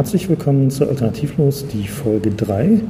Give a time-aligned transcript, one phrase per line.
[0.00, 2.80] Herzlich willkommen zu Alternativlos, die Folge 3.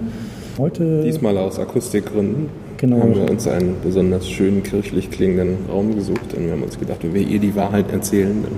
[0.59, 1.03] Heute.
[1.03, 2.47] Diesmal aus Akustikgründen.
[2.77, 3.01] Genau.
[3.01, 7.03] Haben wir uns einen besonders schönen kirchlich klingenden Raum gesucht und wir haben uns gedacht,
[7.03, 8.53] wenn wir ihr die Wahrheit erzählen, dann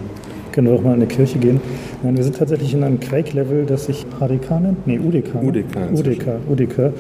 [0.53, 1.63] können wir auch mal in eine Kirche gehen.
[2.03, 4.87] Nein, wir sind tatsächlich in einem Quake-Level, das sich HDK nennt.
[4.87, 5.43] Nee, UDK.
[5.43, 5.91] UDK.
[5.91, 6.27] UDK.
[6.47, 6.93] UDK.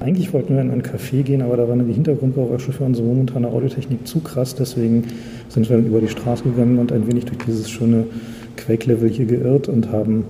[0.00, 3.48] Eigentlich wollten wir in ein Café gehen, aber da waren die Hintergrundgeräusche für unsere momentane
[3.48, 4.54] Audiotechnik zu krass.
[4.54, 5.04] Deswegen
[5.50, 8.06] sind wir dann über die Straße gegangen und ein wenig durch dieses schöne
[8.56, 10.24] Quake-Level hier geirrt und haben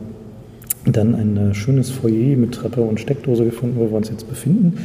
[0.96, 4.78] dann ein äh, schönes Foyer mit Treppe und Steckdose gefunden, wo wir uns jetzt befinden.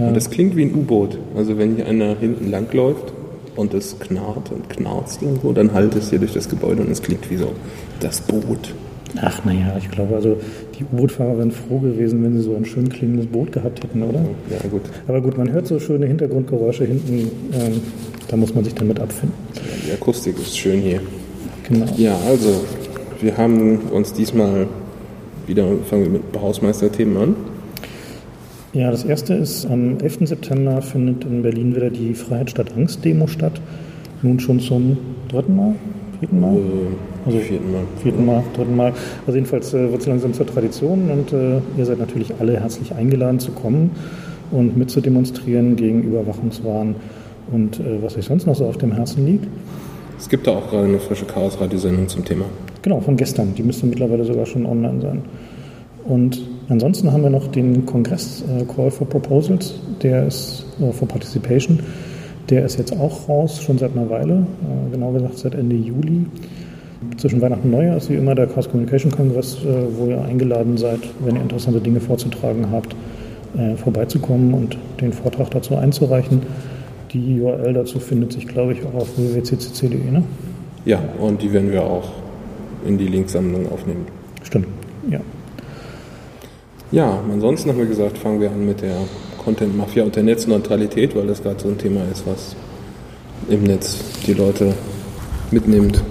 [0.00, 1.18] Und das klingt wie ein U-Boot.
[1.34, 3.12] Also wenn hier einer hinten langläuft
[3.56, 7.00] und es knarrt und knarzt irgendwo, dann halt es hier durch das Gebäude und es
[7.02, 7.52] klingt wie so
[8.00, 8.74] das Boot.
[9.22, 10.36] Ach naja, ich glaube, also
[10.78, 14.20] die U-Boot-Fahrer wären froh gewesen, wenn sie so ein schön klingendes Boot gehabt hätten, oder?
[14.50, 14.82] Ja, gut.
[15.08, 17.80] Aber gut, man hört so schöne Hintergrundgeräusche hinten, ähm,
[18.28, 19.34] da muss man sich damit abfinden.
[19.54, 21.00] Ja, die Akustik ist schön hier.
[21.68, 21.86] Genau.
[21.96, 22.62] Ja, also,
[23.22, 24.66] wir haben uns diesmal
[25.46, 27.36] wieder, fangen wir mit Hausmeisterthemen an.
[28.72, 30.28] Ja, das erste ist, am 11.
[30.28, 33.60] September findet in Berlin wieder die Freiheit statt Angst Demo statt.
[34.22, 35.74] Nun schon zum dritten Mal?
[36.20, 36.56] Vierten Mal?
[36.56, 37.82] Äh, also vierten Mal.
[38.02, 38.92] Vierten Mal, dritten Mal.
[39.26, 42.94] Also jedenfalls äh, wird es langsam zur Tradition und äh, ihr seid natürlich alle herzlich
[42.94, 43.90] eingeladen zu kommen
[44.50, 46.96] und mitzudemonstrieren gegen Überwachungswahn
[47.52, 49.46] und äh, was euch sonst noch so auf dem Herzen liegt.
[50.18, 52.44] Es gibt da auch gerade eine frische Chaos-Radiosendung zum Thema.
[52.86, 53.52] Genau, von gestern.
[53.56, 55.22] Die müsste mittlerweile sogar schon online sein.
[56.04, 61.08] Und ansonsten haben wir noch den Kongress äh, Call for Proposals, der ist äh, for
[61.08, 61.80] Participation.
[62.48, 66.26] Der ist jetzt auch raus, schon seit einer Weile, äh, genau gesagt seit Ende Juli.
[67.16, 70.76] Zwischen Weihnachten und Neujahr ist wie immer der Chaos Communication Kongress, äh, wo ihr eingeladen
[70.76, 72.94] seid, wenn ihr interessante Dinge vorzutragen habt,
[73.58, 76.42] äh, vorbeizukommen und den Vortrag dazu einzureichen.
[77.12, 80.08] Die URL dazu findet sich, glaube ich, auch auf www.ccc.de.
[80.08, 80.22] Ne?
[80.84, 82.25] Ja, und die werden wir auch
[82.84, 84.06] in die Linksammlung aufnehmen.
[84.42, 84.66] Stimmt,
[85.10, 85.20] ja.
[86.92, 88.96] Ja, ansonsten haben wir gesagt, fangen wir an mit der
[89.38, 92.54] Content Mafia und der Netzneutralität, weil das gerade so ein Thema ist, was
[93.48, 94.72] im Netz die Leute
[95.50, 96.02] mitnimmt.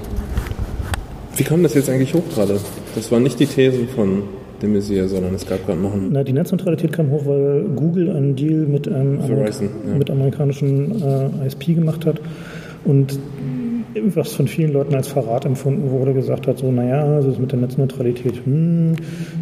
[1.35, 2.59] Wie kam das jetzt eigentlich hoch gerade?
[2.95, 4.23] Das war nicht die These von
[4.61, 6.11] de Maizière, sondern es gab gerade noch einen.
[6.11, 9.95] Na, die Netzneutralität kam hoch, weil Google einen Deal mit einem Verizon, ja.
[9.97, 12.21] mit amerikanischen äh, ISP gemacht hat
[12.85, 13.19] und
[14.03, 17.51] was von vielen Leuten als Verrat empfunden wurde, gesagt hat, so, naja, das ist mit
[17.51, 18.95] der Netzneutralität, hm,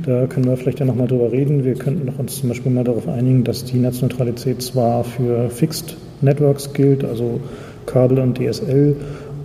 [0.05, 1.63] da können wir vielleicht ja nochmal drüber reden.
[1.63, 5.97] Wir könnten doch uns zum Beispiel mal darauf einigen, dass die Netzneutralität zwar für Fixed
[6.21, 7.39] Networks gilt, also
[7.85, 8.95] Kabel und DSL,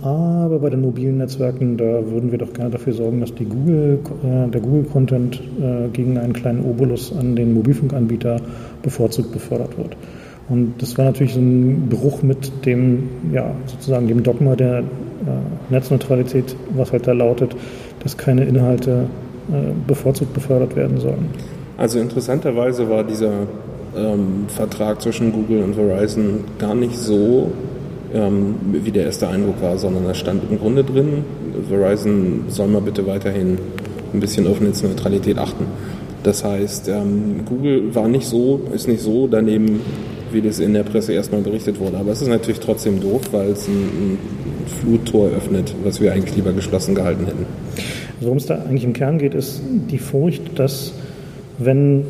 [0.01, 3.99] aber bei den mobilen Netzwerken, da würden wir doch gerne dafür sorgen, dass die Google,
[4.23, 8.37] äh, der Google-Content äh, gegen einen kleinen Obolus an den Mobilfunkanbieter
[8.81, 9.97] bevorzugt befördert wird.
[10.49, 14.83] Und das war natürlich so ein Bruch mit dem, ja, sozusagen dem Dogma der äh,
[15.69, 17.55] Netzneutralität, was halt da lautet,
[18.01, 19.05] dass keine Inhalte
[19.51, 21.29] äh, bevorzugt befördert werden sollen.
[21.77, 23.31] Also interessanterweise war dieser
[23.95, 27.51] ähm, Vertrag zwischen Google und Verizon gar nicht so,
[28.13, 31.23] ähm, wie der erste Eindruck war, sondern da stand im Grunde drin,
[31.69, 33.57] Verizon soll mal bitte weiterhin
[34.13, 35.65] ein bisschen auf Netzneutralität achten.
[36.23, 39.81] Das heißt, ähm, Google war nicht so, ist nicht so daneben
[40.31, 41.97] wie das in der Presse erstmal berichtet wurde.
[41.97, 44.17] Aber es ist natürlich trotzdem doof, weil es ein, ein
[44.81, 47.45] Fluttor öffnet, was wir eigentlich lieber geschlossen gehalten hätten.
[48.21, 50.93] Worum es da eigentlich im Kern geht, ist die Furcht, dass
[51.57, 52.05] wenn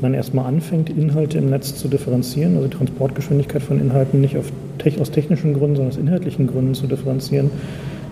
[0.00, 4.52] man erstmal anfängt, Inhalte im Netz zu differenzieren, also die Transportgeschwindigkeit von Inhalten nicht auf,
[5.00, 7.50] aus technischen Gründen, sondern aus inhaltlichen Gründen zu differenzieren,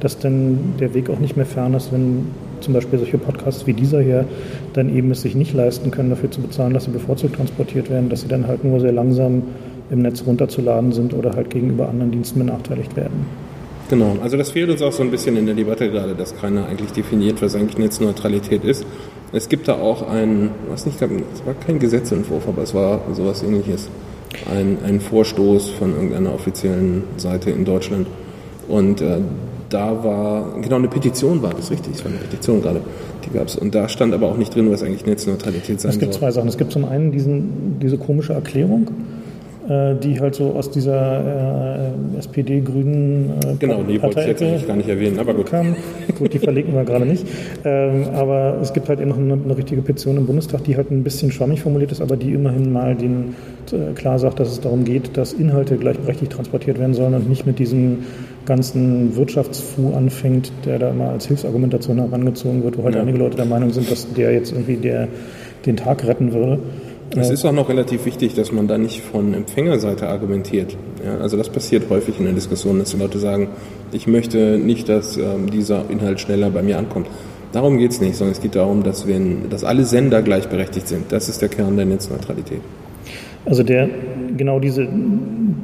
[0.00, 2.27] dass dann der Weg auch nicht mehr fern ist, wenn
[2.61, 4.27] zum Beispiel solche Podcasts wie dieser hier
[4.72, 8.09] dann eben es sich nicht leisten können, dafür zu bezahlen, dass sie bevorzugt transportiert werden,
[8.09, 9.42] dass sie dann halt nur sehr langsam
[9.91, 13.27] im Netz runterzuladen sind oder halt gegenüber anderen Diensten benachteiligt werden.
[13.89, 16.66] Genau, also das fehlt uns auch so ein bisschen in der Debatte gerade, dass keiner
[16.66, 18.86] eigentlich definiert, was eigentlich Netzneutralität ist.
[19.33, 23.42] Es gibt da auch ein, was nicht, es war kein Gesetzentwurf, aber es war sowas
[23.42, 23.89] ähnliches.
[24.48, 28.07] Ein, ein Vorstoß von irgendeiner offiziellen Seite in Deutschland.
[28.69, 29.19] Und äh,
[29.71, 32.81] da war, genau eine Petition war das, richtig, es war eine Petition gerade,
[33.25, 33.57] die gab es.
[33.57, 35.91] Und da stand aber auch nicht drin, was eigentlich Netzneutralität sein soll.
[35.91, 36.21] Es gibt soll.
[36.21, 36.49] zwei Sachen.
[36.49, 38.91] Es gibt zum einen diesen, diese komische Erklärung,
[39.69, 44.67] äh, die halt so aus dieser äh, SPD-grünen äh, Genau, die wollte ich jetzt eigentlich
[44.67, 45.47] gar nicht erwähnen, aber gut.
[45.47, 45.77] Kam.
[46.19, 47.25] Gut, die verlinken wir gerade nicht.
[47.65, 50.91] Ähm, aber es gibt halt eben noch eine, eine, richtige Petition im Bundestag, die halt
[50.91, 53.37] ein bisschen schwammig formuliert ist, aber die immerhin mal den,
[53.71, 57.47] äh, klar sagt, dass es darum geht, dass Inhalte gleichberechtigt transportiert werden sollen und nicht
[57.47, 57.99] mit diesem
[58.50, 63.00] ganzen Wirtschaftsfu anfängt, der da immer als Hilfsargumentation herangezogen wird, wo halt ja.
[63.00, 65.06] einige Leute der Meinung sind, dass der jetzt irgendwie der,
[65.66, 66.58] den Tag retten würde.
[67.16, 70.76] Es ist auch noch relativ wichtig, dass man da nicht von Empfängerseite argumentiert.
[71.04, 73.48] Ja, also das passiert häufig in der Diskussion, dass die Leute sagen,
[73.92, 77.06] ich möchte nicht, dass ähm, dieser Inhalt schneller bei mir ankommt.
[77.52, 81.12] Darum geht es nicht, sondern es geht darum, dass, wenn, dass alle Sender gleichberechtigt sind.
[81.12, 82.60] Das ist der Kern der Netzneutralität.
[83.47, 83.89] Also der
[84.37, 84.87] genau diese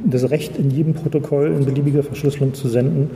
[0.05, 3.09] das Recht in jedem Protokoll in beliebiger Verschlüsselung zu senden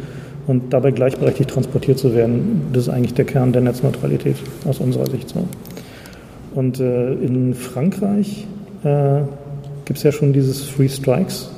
[0.48, 4.36] und dabei gleichberechtigt transportiert zu werden, das ist eigentlich der Kern der Netzneutralität
[4.66, 5.48] aus unserer Sicht so.
[6.54, 8.46] Und äh, in Frankreich
[8.84, 9.22] äh,
[9.86, 11.50] gibt es ja schon dieses Free Strikes.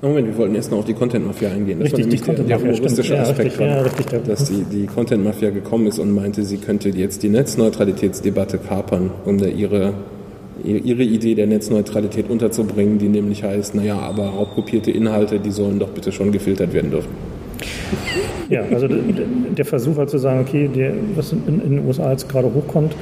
[0.00, 1.78] Moment, wir wollten erst noch auf die Content-Mafia eingehen.
[1.78, 4.86] Das richtig, war nämlich der, der humoristische ja, Aspekt, richtig, ja, richtig, dass die, die
[4.86, 9.94] Content-Mafia gekommen ist und meinte, sie könnte jetzt die Netzneutralitätsdebatte kapern, um da ihre,
[10.64, 15.90] ihre Idee der Netzneutralität unterzubringen, die nämlich heißt, naja, aber raubkopierte Inhalte, die sollen doch
[15.90, 17.10] bitte schon gefiltert werden dürfen.
[18.48, 22.52] Ja, also der Versuch halt zu sagen, okay, der, was in, den USA jetzt gerade
[22.52, 22.94] hochkommt,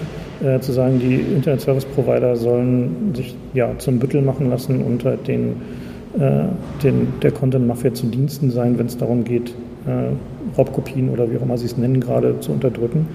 [0.43, 5.05] äh, zu sagen, die Internet Service Provider sollen sich ja zum Büttel machen lassen und
[5.05, 5.57] halt den,
[6.19, 6.45] äh,
[6.83, 9.51] den der Content Mafia zu Diensten sein, wenn es darum geht,
[9.87, 13.07] äh, Raubkopien oder wie auch immer sie es nennen, gerade zu unterdrücken.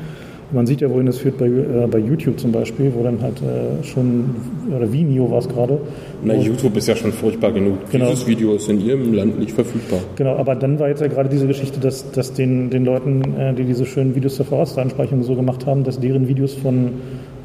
[0.52, 3.42] Man sieht ja, wohin das führt bei, äh, bei YouTube zum Beispiel, wo dann halt
[3.42, 4.36] äh, schon,
[4.76, 5.80] oder Vimeo war es gerade.
[6.24, 7.78] Na, YouTube ist ja schon furchtbar genug.
[7.92, 8.10] Genau.
[8.10, 10.00] Dieses Video ist in Ihrem Land nicht verfügbar.
[10.16, 13.54] Genau, aber dann war jetzt ja gerade diese Geschichte, dass, dass den, den Leuten, äh,
[13.54, 16.94] die diese schönen Videos zur Vorausdatenspeicherung so gemacht haben, dass deren Videos von,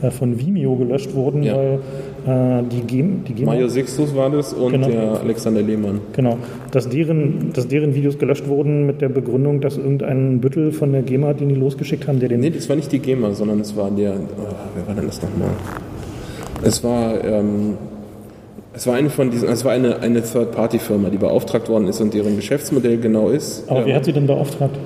[0.03, 1.57] äh, von Vimeo gelöscht wurden, Ja.
[1.57, 1.79] weil
[2.27, 3.53] äh, die, Gem, die GEMA...
[3.53, 4.89] Mario Sixtus war das und Genau.
[4.89, 6.01] der Alexander Lehmann.
[6.15, 6.37] Genau,
[6.71, 11.03] dass deren, dass deren Videos gelöscht wurden mit der Begründung, dass irgendein Büttel von der
[11.03, 12.41] GEMA, den die losgeschickt haben, der den...
[12.41, 15.21] Nee, das war nicht die GEMA, sondern es war der, oh, wer war denn das
[15.23, 15.51] nochmal?
[16.63, 17.75] Es war, ähm,
[18.75, 22.13] es war eine von diesen, es war eine, eine Third-Party-Firma, die beauftragt worden ist und
[22.15, 23.65] deren Geschäftsmodell genau ist.
[23.69, 24.77] aber ähm, wer hat sie denn beauftragt?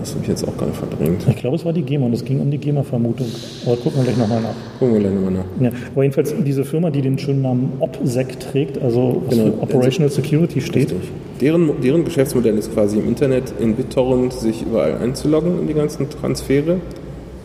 [0.00, 1.26] Das habe ich jetzt auch gar nicht verdrängt.
[1.28, 3.26] Ich glaube, es war die GEMA und es ging um die GEMA-Vermutung.
[3.66, 4.54] Aber gucken wir gleich nochmal nach.
[4.78, 5.44] Gucken wir gleich nochmal nach.
[5.60, 9.52] Ja, aber jedenfalls diese Firma, die den schönen Namen OPSEC trägt, also was Genau.
[9.52, 10.90] für Operational Security steht.
[10.92, 11.10] Richtig.
[11.40, 16.08] Deren, deren Geschäftsmodell ist quasi im Internet in BitTorrent sich überall einzuloggen in die ganzen
[16.08, 16.76] Transfere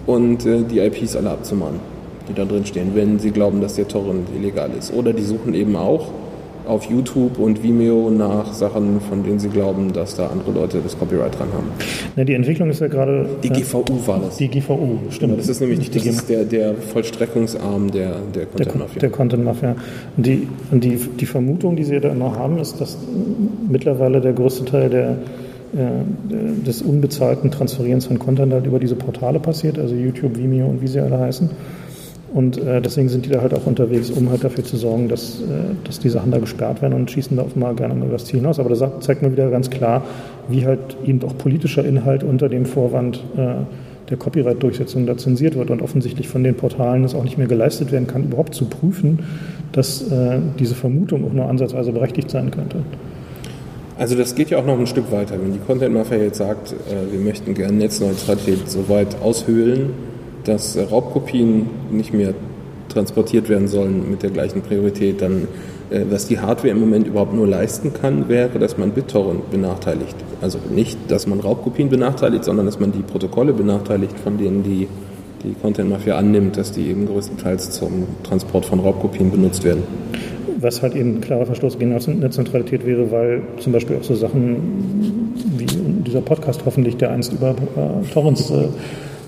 [0.05, 1.79] und äh, die IPs alle abzumahnen,
[2.29, 4.93] die da drin stehen, wenn sie glauben, dass der Torrent illegal ist.
[4.93, 6.07] Oder die suchen eben auch
[6.67, 10.97] auf YouTube und Vimeo nach Sachen, von denen sie glauben, dass da andere Leute das
[10.97, 11.67] Copyright dran haben.
[12.15, 13.27] Ja, die Entwicklung ist ja gerade.
[13.43, 14.37] Die ja, GVU war das.
[14.37, 15.37] die GVU, stimmt.
[15.39, 18.99] das ist nämlich nicht die das ist der, der Vollstreckungsarm der, der Content Mafia.
[18.99, 19.75] der Content Mafia.
[20.17, 22.97] Und die, die, die Vermutung, die sie da immer haben, ist, dass
[23.67, 25.17] mittlerweile der größte Teil der,
[25.75, 30.81] äh, des unbezahlten Transferierens von Content halt über diese Portale passiert, also YouTube, Vimeo und
[30.81, 31.49] wie sie alle heißen.
[32.35, 35.39] Und äh, deswegen sind die da halt auch unterwegs, um halt dafür zu sorgen, dass,
[35.39, 35.43] äh,
[35.85, 38.39] dass die Sachen da gesperrt werden und schießen da offenbar gerne mal über das Ziel
[38.39, 38.59] hinaus.
[38.59, 40.03] Aber das zeigt mir wieder ganz klar,
[40.49, 43.53] wie halt eben auch politischer Inhalt unter dem Vorwand äh,
[44.09, 47.93] der Copyright-Durchsetzung da zensiert wird und offensichtlich von den Portalen es auch nicht mehr geleistet
[47.93, 49.19] werden kann, überhaupt zu prüfen,
[49.71, 52.79] dass äh, diese Vermutung auch nur ansatzweise berechtigt sein könnte.
[53.97, 55.35] Also das geht ja auch noch ein Stück weiter.
[55.41, 59.91] Wenn die Content Mafia jetzt sagt, äh, wir möchten gerne Netzneutralität so weit aushöhlen,
[60.45, 62.33] dass äh, Raubkopien nicht mehr
[62.89, 65.47] transportiert werden sollen mit der gleichen Priorität, dann
[65.89, 70.15] äh, was die Hardware im Moment überhaupt nur leisten kann, wäre, dass man BitTorrent benachteiligt.
[70.41, 74.87] Also nicht, dass man Raubkopien benachteiligt, sondern dass man die Protokolle benachteiligt, von denen die,
[75.43, 79.83] die Content Mafia annimmt, dass die eben größtenteils zum Transport von Raubkopien benutzt werden.
[80.59, 85.33] Was halt eben ein klarer Verstoß gegen Netzneutralität wäre, weil zum Beispiel auch so Sachen
[85.57, 88.69] wie dieser Podcast hoffentlich, der einst über äh, Torrents äh,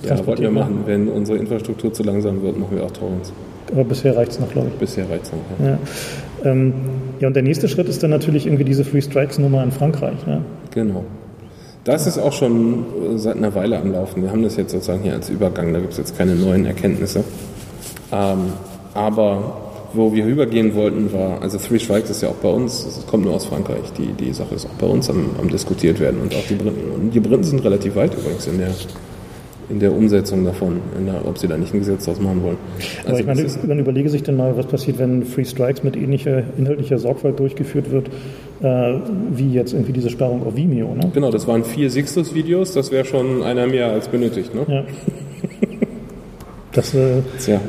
[0.04, 0.84] Ja, wollten wir machen.
[0.86, 3.32] Wenn unsere Infrastruktur zu langsam wird, machen wir auch Torrents.
[3.72, 4.80] Aber bisher reicht es noch, glaube ich.
[4.80, 5.66] Bisher reicht es noch.
[5.66, 5.72] Ja.
[5.72, 6.52] Ja.
[6.52, 6.74] Ähm,
[7.20, 10.26] ja, und der nächste Schritt ist dann natürlich irgendwie diese Free Strikes-Nummer in Frankreich.
[10.26, 10.42] Ne?
[10.72, 11.04] Genau.
[11.84, 14.22] Das ist auch schon äh, seit einer Weile am Laufen.
[14.22, 17.24] Wir haben das jetzt sozusagen hier als Übergang, da gibt es jetzt keine neuen Erkenntnisse.
[18.12, 18.54] Ähm,
[18.94, 19.58] aber
[19.94, 23.26] wo wir rübergehen wollten, war, also Three Strikes ist ja auch bei uns, es kommt
[23.26, 26.36] nur aus Frankreich, die, die Sache ist auch bei uns am, am diskutiert werden und
[26.36, 26.92] auch die Briten.
[26.94, 28.70] Und die Briten sind relativ weit übrigens in der,
[29.70, 32.58] in der Umsetzung davon, in der, ob sie da nicht ein Gesetz draus machen wollen.
[33.06, 36.44] Aber ich meine, dann überlege sich dann mal, was passiert, wenn Free Strikes mit ähnlicher
[36.58, 38.08] inhaltlicher Sorgfalt durchgeführt wird,
[38.62, 39.00] äh,
[39.32, 40.96] wie jetzt irgendwie diese Sperrung auf Vimeo.
[40.96, 41.12] Ne?
[41.14, 44.56] genau, das waren vier Sixtus-Videos, das wäre schon einer mehr als benötigt.
[44.56, 44.66] Ne?
[44.68, 44.84] Ja.
[46.72, 47.60] Das, äh, Tja.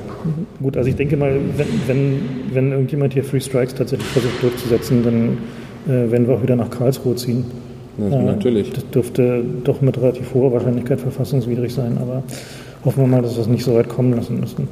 [0.63, 2.21] gut, also ich denke mal, wenn, wenn,
[2.53, 5.39] wenn irgendjemand hier Free Strikes tatsächlich versucht durchzusetzen, dann
[5.87, 7.47] äh, werden wir auch wieder nach Karlsruhe ziehen.
[7.99, 8.73] Na, Äh, natürlich.
[8.73, 12.23] Das dürfte doch mit relativ hoher Wahrscheinlichkeit verfassungswidrig sein, aber
[12.85, 14.69] hoffen wir mal, dass wir es nicht so weit kommen lassen müssen.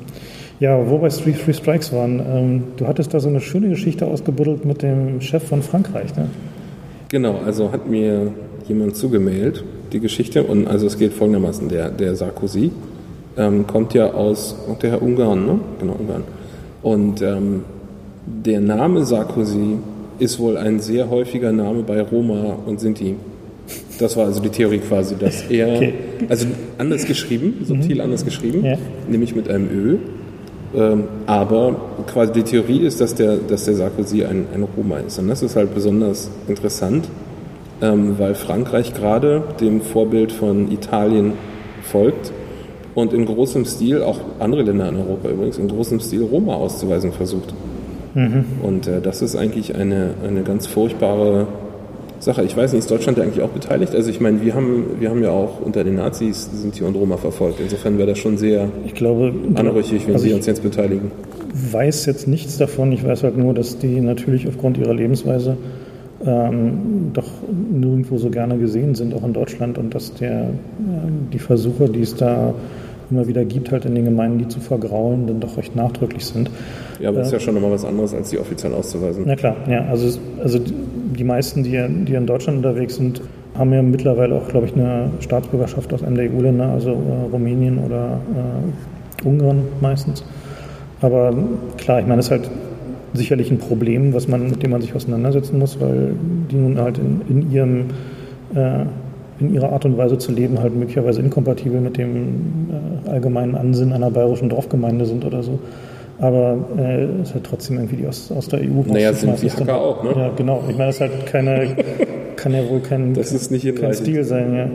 [0.58, 4.06] Ja, wo bei Free, Free Strikes waren, ähm, du hattest da so eine schöne Geschichte
[4.06, 6.28] ausgebuddelt mit dem Chef von Frankreich, ne?
[7.10, 8.32] Genau, also hat mir
[8.66, 10.42] jemand zugemailt, die Geschichte.
[10.42, 12.70] Und also es geht folgendermaßen, der, der Sarkozy
[13.36, 15.60] ähm, kommt ja aus, der Herr Ungarn, ne?
[15.78, 16.24] Genau, Ungarn.
[16.82, 17.64] Und ähm,
[18.26, 19.76] der Name Sarkozy
[20.18, 23.16] ist wohl ein sehr häufiger Name bei Roma und Sinti.
[23.98, 25.94] Das war also die Theorie quasi, dass er, okay.
[26.28, 26.46] also
[26.78, 28.00] anders geschrieben, subtil mhm.
[28.02, 28.76] anders geschrieben, ja.
[29.08, 29.96] nämlich mit einem Ö.
[30.76, 35.18] Ähm, aber quasi die Theorie ist, dass der, dass der Sarkozy ein, ein Roma ist.
[35.18, 37.08] Und das ist halt besonders interessant,
[37.80, 41.32] ähm, weil Frankreich gerade dem Vorbild von Italien
[41.82, 42.32] folgt
[42.94, 47.12] und in großem Stil, auch andere Länder in Europa übrigens, in großem Stil Roma auszuweisen
[47.12, 47.54] versucht.
[48.16, 48.44] Mhm.
[48.62, 51.46] Und äh, das ist eigentlich eine, eine ganz furchtbare
[52.18, 52.42] Sache.
[52.44, 53.94] Ich weiß nicht, ist Deutschland ja eigentlich auch beteiligt?
[53.94, 57.18] Also ich meine, wir haben, wir haben ja auch unter den Nazis Sinti und Roma
[57.18, 57.60] verfolgt.
[57.60, 61.10] Insofern wäre das schon sehr ich glaube, anrüchig, wenn also Sie uns jetzt beteiligen.
[61.54, 62.90] Ich weiß jetzt nichts davon.
[62.92, 65.58] Ich weiß halt nur, dass die natürlich aufgrund ihrer Lebensweise
[66.24, 67.28] ähm, doch
[67.70, 69.76] nirgendwo so gerne gesehen sind, auch in Deutschland.
[69.76, 70.48] Und dass der, äh,
[71.34, 72.54] die Versuche, die es da
[73.10, 76.50] immer wieder gibt, halt in den Gemeinden, die zu vergraulen, dann doch recht nachdrücklich sind.
[77.00, 79.24] Ja, aber das ist ja schon nochmal was anderes, als die offiziell auszuweisen.
[79.26, 79.84] Na klar, ja.
[79.86, 81.70] Also, also die meisten, die,
[82.04, 83.20] die in Deutschland unterwegs sind,
[83.56, 87.78] haben ja mittlerweile auch, glaube ich, eine Staatsbürgerschaft aus einem der EU-Länder, also äh, Rumänien
[87.78, 88.20] oder
[89.24, 90.24] äh, Ungarn meistens.
[91.00, 91.34] Aber
[91.76, 92.50] klar, ich meine, es ist halt
[93.14, 96.14] sicherlich ein Problem, was man, mit dem man sich auseinandersetzen muss, weil
[96.50, 97.80] die nun halt in, in ihrem
[98.54, 98.84] äh,
[99.38, 102.70] in ihrer Art und Weise zu leben halt möglicherweise inkompatibel mit dem
[103.06, 105.58] äh, allgemeinen Ansinnen einer bayerischen Dorfgemeinde sind oder so.
[106.18, 108.82] Aber äh, es ist halt trotzdem irgendwie die aus, aus der EU.
[108.86, 110.12] Naja, sind die Hacker auch, ne?
[110.16, 110.64] Ja, genau.
[110.68, 111.76] Ich meine, das ist halt keine,
[112.36, 114.68] kann ja wohl kein, das ist nicht kein Stil sein, ja.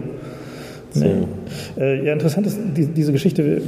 [0.94, 1.06] So.
[1.06, 1.82] Nee.
[1.82, 3.62] Äh, ja, interessant ist die, diese Geschichte,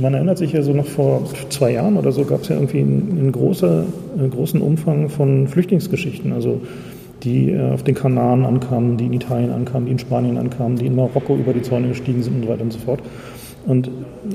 [0.00, 2.80] man erinnert sich ja so noch vor zwei Jahren oder so, gab es ja irgendwie
[2.80, 3.86] einen, einen, großer,
[4.18, 6.32] einen großen Umfang von Flüchtlingsgeschichten.
[6.32, 6.60] Also
[7.24, 10.86] die äh, auf den Kanaren ankamen, die in Italien ankamen, die in Spanien ankamen, die
[10.86, 13.00] in Marokko über die Zäune gestiegen sind und so weiter und so fort.
[13.66, 13.90] Und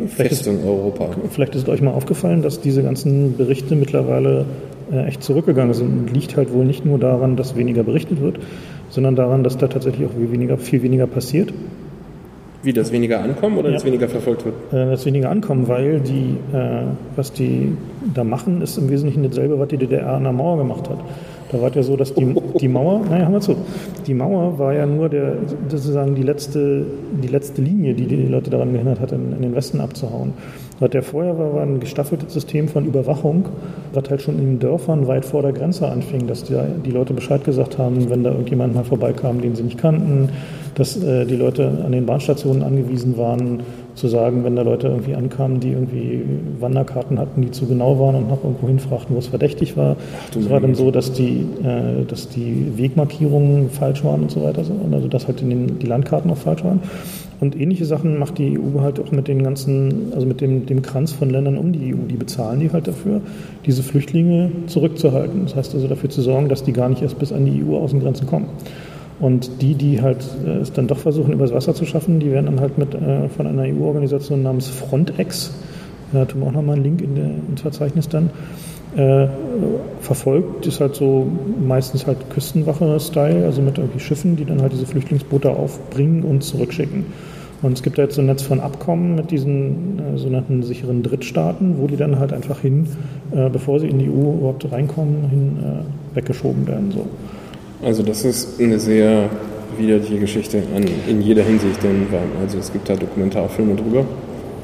[0.07, 1.09] vielleicht ist, Europa.
[1.29, 4.45] vielleicht ist euch mal aufgefallen, dass diese ganzen Berichte mittlerweile
[4.91, 5.87] äh, echt zurückgegangen sind.
[5.87, 8.39] Und liegt halt wohl nicht nur daran, dass weniger berichtet wird,
[8.89, 11.53] sondern daran, dass da tatsächlich auch viel weniger, viel weniger passiert.
[12.61, 13.75] Wie, dass weniger ankommen oder ja.
[13.75, 14.55] dass weniger verfolgt wird?
[14.71, 16.81] Äh, dass weniger ankommen, weil die, äh,
[17.15, 17.77] was die
[18.13, 20.97] da machen, ist im Wesentlichen dasselbe, was die DDR an der Mauer gemacht hat.
[21.51, 23.55] Da war es ja so, dass die, die Mauer, naja, hör mal zu,
[24.05, 25.33] die Mauer war ja nur der,
[25.67, 26.85] sozusagen die letzte,
[27.23, 30.33] die letzte Linie, die die Leute daran gehindert hat, in, in den Westen abzuhauen.
[30.79, 33.45] Was der vorher war, war ein gestaffeltes System von Überwachung,
[33.93, 37.13] was halt schon in den Dörfern weit vor der Grenze anfing, dass die, die Leute
[37.13, 40.29] Bescheid gesagt haben, wenn da irgendjemand mal vorbeikam, den sie nicht kannten,
[40.75, 43.61] dass äh, die Leute an den Bahnstationen angewiesen waren,
[43.99, 46.23] zu sagen, wenn da Leute irgendwie ankamen, die irgendwie
[46.59, 49.97] Wanderkarten hatten, die zu genau waren und nach irgendwo hinfragten, wo es verdächtig war.
[50.37, 54.63] Es war dann so, dass die, äh, dass die Wegmarkierungen falsch waren und so weiter.
[54.91, 56.79] Also dass halt in den, die Landkarten auch falsch waren.
[57.39, 60.81] Und ähnliche Sachen macht die EU halt auch mit den ganzen, also mit dem, dem
[60.81, 62.07] Kranz von Ländern um die EU.
[62.09, 63.21] Die bezahlen die halt dafür,
[63.65, 65.43] diese Flüchtlinge zurückzuhalten.
[65.43, 68.27] Das heißt also dafür zu sorgen, dass die gar nicht erst bis an die EU-Außengrenzen
[68.27, 68.47] kommen.
[69.19, 72.45] Und die, die halt äh, es dann doch versuchen, übers Wasser zu schaffen, die werden
[72.45, 75.53] dann halt mit äh, von einer EU-Organisation namens Frontex,
[76.11, 78.31] da tun wir auch nochmal einen Link in der, im Verzeichnis dann,
[78.95, 79.27] äh,
[80.01, 80.65] verfolgt.
[80.65, 81.27] Ist halt so
[81.59, 87.05] meistens halt Küstenwache-Style, also mit irgendwie Schiffen, die dann halt diese Flüchtlingsboote aufbringen und zurückschicken.
[87.61, 91.03] Und es gibt da jetzt so ein Netz von Abkommen mit diesen äh, sogenannten sicheren
[91.03, 92.87] Drittstaaten, wo die dann halt einfach hin,
[93.31, 96.91] äh, bevor sie in die EU überhaupt reinkommen, hin äh, weggeschoben werden.
[96.91, 97.05] So.
[97.81, 99.29] Also das ist eine sehr
[99.77, 102.07] widerliche Geschichte an, in jeder Hinsicht, denn
[102.41, 104.05] also es gibt da Dokumentarfilme drüber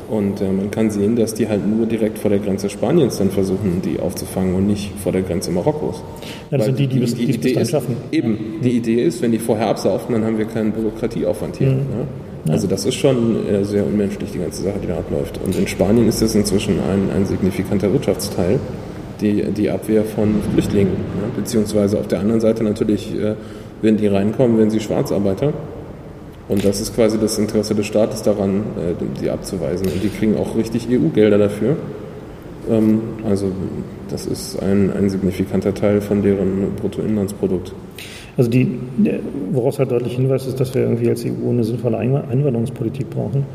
[0.10, 3.32] und äh, man kann sehen, dass die halt nur direkt vor der Grenze Spaniens dann
[3.32, 6.04] versuchen, die aufzufangen und nicht vor der Grenze Marokkos.
[6.52, 7.98] Ja, das sind die, die, die, die, die Idee ist, schaffen.
[8.12, 11.72] Eben, die Idee ist, wenn die vorher absaufen, dann haben wir keinen Bürokratieaufwand hier.
[11.72, 11.80] Mhm.
[12.46, 12.54] Ja?
[12.54, 15.40] Also das ist schon äh, sehr unmenschlich, die ganze Sache, die da abläuft.
[15.44, 18.60] Und in Spanien ist das inzwischen ein, ein signifikanter Wirtschaftsteil
[19.22, 20.94] die, die Abwehr von Flüchtlingen.
[20.94, 21.30] Ja?
[21.36, 23.36] Beziehungsweise auf der anderen Seite natürlich, äh,
[23.82, 25.54] wenn die reinkommen, werden sie Schwarzarbeiter.
[26.48, 29.88] Und das ist quasi das Interesse des Staates daran, äh, die abzuweisen.
[29.88, 31.76] Und die kriegen auch richtig EU-Gelder dafür.
[32.70, 33.52] Ähm, also
[34.10, 37.74] das ist ein, ein signifikanter Teil von deren Bruttoinlandsprodukt.
[38.38, 38.80] Also die,
[39.52, 43.46] woraus halt deutlich hinweist, ist, dass wir irgendwie als EU eine sinnvolle Einwanderungspolitik brauchen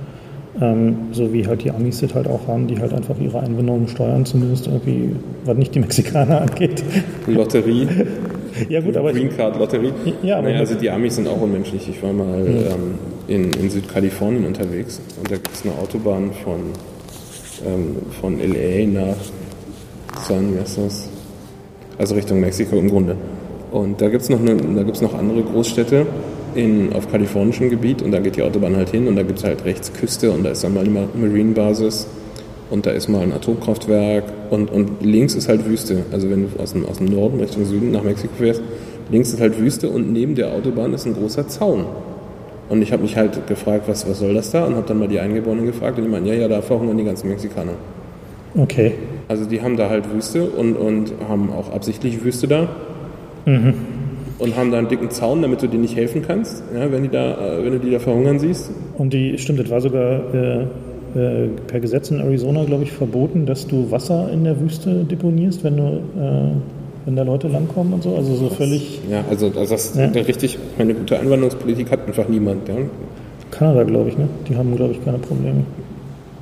[0.61, 3.87] ähm, so wie halt die Amis das halt auch haben, die halt einfach ihre Einwanderung
[3.87, 5.15] steuern, zumindest irgendwie,
[5.45, 6.83] was nicht die Mexikaner angeht.
[7.27, 7.87] Lotterie.
[8.69, 9.13] ja gut, aber...
[9.13, 9.93] Green Card Lotterie.
[10.23, 10.49] Ja, aber...
[10.49, 11.89] Naja, also die Amis sind auch unmenschlich.
[11.89, 12.49] Ich war mal mhm.
[12.49, 12.95] ähm,
[13.29, 16.61] in, in Südkalifornien unterwegs und da gibt es eine Autobahn von,
[17.67, 18.87] ähm, von L.A.
[18.87, 19.17] nach
[20.27, 21.09] San, das?
[21.97, 23.17] Also Richtung Mexiko im Grunde.
[23.71, 26.07] Und da gibt es noch, noch andere Großstädte,
[26.55, 29.45] in, auf kalifornischem Gebiet und da geht die Autobahn halt hin und da gibt es
[29.45, 32.07] halt rechts Küste und da ist dann mal eine Marine-Basis
[32.71, 36.05] und da ist mal ein Atomkraftwerk und, und links ist halt Wüste.
[36.13, 38.63] Also wenn du aus dem, aus dem Norden Richtung Süden nach Mexiko fährst,
[39.11, 41.87] links ist halt Wüste und neben der Autobahn ist ein großer Zaun.
[42.69, 44.65] Und ich habe mich halt gefragt, was, was soll das da?
[44.65, 47.05] Und habe dann mal die Eingeborenen gefragt und die meinten, ja, ja, da verhungern die
[47.05, 47.73] ganzen Mexikaner.
[48.57, 48.95] Okay.
[49.27, 52.69] Also die haben da halt Wüste und, und haben auch absichtlich Wüste da.
[53.45, 53.75] Mhm.
[54.41, 57.09] Und haben da einen dicken Zaun, damit du denen nicht helfen kannst, ja, wenn, die
[57.09, 58.71] da, äh, wenn du die da verhungern siehst.
[58.97, 60.63] Und die, stimmt, das war sogar äh,
[61.15, 65.65] äh, per Gesetz in Arizona, glaube ich, verboten, dass du Wasser in der Wüste deponierst,
[65.65, 66.53] wenn du äh,
[67.07, 68.15] wenn da Leute langkommen und so.
[68.15, 69.01] Also so völlig.
[69.11, 70.07] Ja, also, also das Ja.
[70.07, 72.69] richtig, eine gute Einwanderungspolitik hat einfach niemand.
[72.69, 72.75] Ja.
[73.51, 74.29] Kanada, glaube ich, ne?
[74.49, 75.65] Die haben, glaube ich, keine Probleme.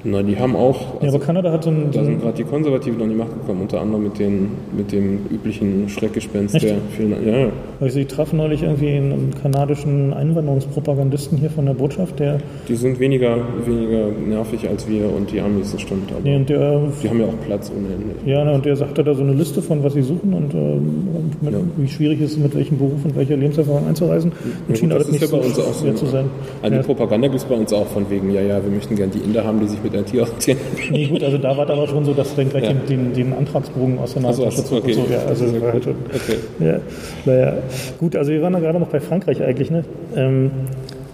[0.05, 1.03] Na, die haben auch.
[1.03, 1.93] Ja, aber Kanada hat so ein.
[1.93, 4.93] So Da sind gerade die Konservativen an die Macht gekommen, unter anderem mit, den, mit
[4.93, 6.67] dem üblichen Schreckgespenst Echt?
[6.67, 7.11] der vielen.
[7.27, 7.49] Ja,
[7.81, 12.39] also ich traf neulich irgendwie einen kanadischen Einwanderungspropagandisten hier von der Botschaft, der.
[12.69, 16.11] die sind weniger, weniger nervig als wir und die Amis, das stimmt.
[16.11, 18.15] Aber Nee, der die haben ja auch Platz ohne Ende.
[18.31, 21.05] Ja, ne, und der sagte da so eine Liste von, was sie suchen und ähm,
[21.41, 21.59] mit, Ja.
[21.77, 24.33] wie schwierig es ist, mit welchem Beruf und welcher Lebenserfahrung einzureisen.
[24.69, 25.93] Ja, schien alles nicht ja so bei uns auch so.
[25.93, 26.27] zu sein.
[26.63, 26.83] Eine Ja.
[26.83, 29.45] Propaganda gibt es bei uns auch von wegen, ja, ja, wir möchten gerne die Inder
[29.45, 30.49] haben, die sich mit der Tierarzt
[30.91, 33.33] Nee, gut, also da war es aber schon so, dass dann gleich den, den, den
[33.33, 34.93] Antragsbogen aus der so, Nase zog okay.
[34.95, 35.07] so.
[35.11, 36.39] Ja, also halt schon, Okay.
[36.61, 36.81] ja,
[37.25, 37.55] naja.
[37.99, 39.85] Gut, also wir waren da gerade noch bei Frankreich eigentlich, ne?
[40.17, 40.51] Ähm,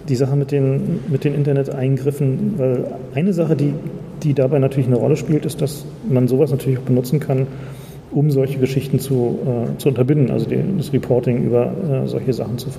[0.07, 2.85] die Sache mit den, mit den Internet-Eingriffen, weil
[3.15, 3.73] eine Sache, die,
[4.23, 7.47] die dabei natürlich eine Rolle spielt, ist, dass man sowas natürlich auch benutzen kann,
[8.11, 12.57] um solche Geschichten zu, äh, zu unterbinden, also die, das Reporting über äh, solche Sachen
[12.57, 12.69] zu,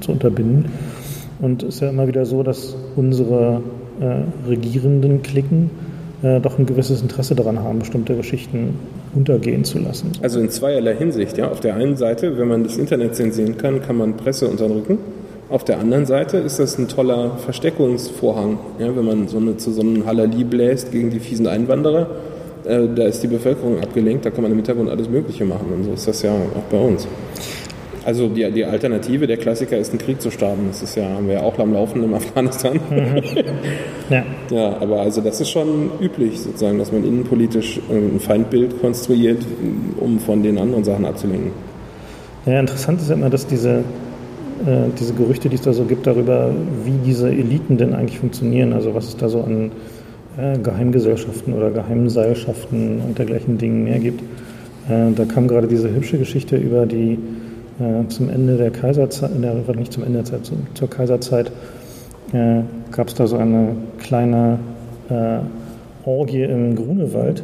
[0.00, 0.66] zu unterbinden.
[1.40, 3.62] Und es ist ja immer wieder so, dass unsere
[4.00, 5.70] äh, regierenden Klicken
[6.22, 8.74] äh, doch ein gewisses Interesse daran haben, bestimmte Geschichten
[9.14, 10.12] untergehen zu lassen.
[10.22, 11.38] Also in zweierlei Hinsicht.
[11.38, 11.50] Ja.
[11.50, 14.98] Auf der einen Seite, wenn man das Internet zensieren kann, kann man Presse unterdrücken.
[15.48, 18.58] Auf der anderen Seite ist das ein toller Versteckungsvorhang.
[18.78, 22.06] Ja, wenn man so eine, zu so einem Halali bläst gegen die fiesen Einwanderer,
[22.64, 25.66] äh, da ist die Bevölkerung abgelenkt, da kann man im Hintergrund alles Mögliche machen.
[25.74, 27.08] Und so ist das ja auch bei uns.
[28.04, 30.68] Also die, die Alternative, der Klassiker ist, einen Krieg zu starten.
[30.68, 32.80] Das ist ja, haben wir ja auch am Laufen in Afghanistan.
[34.10, 34.24] Ja.
[34.50, 39.46] Ja, aber also das ist schon üblich sozusagen, dass man innenpolitisch äh, ein Feindbild konstruiert,
[40.00, 41.52] um von den anderen Sachen abzulenken.
[42.46, 43.84] Ja, interessant ist ja immer, dass diese,
[44.66, 46.52] äh, diese Gerüchte, die es da so gibt, darüber,
[46.84, 49.70] wie diese Eliten denn eigentlich funktionieren, also was es da so an
[50.36, 54.22] äh, Geheimgesellschaften oder Geheimseilschaften und dergleichen Dingen mehr gibt.
[54.88, 57.18] Äh, da kam gerade diese hübsche Geschichte über die
[57.80, 61.50] äh, zum Ende der Kaiserzeit, äh, nicht zum Ende der Zeit, zum, zur Kaiserzeit,
[62.32, 62.60] äh,
[62.92, 64.58] gab es da so eine kleine
[65.08, 65.38] äh,
[66.04, 67.42] Orgie im Grunewald,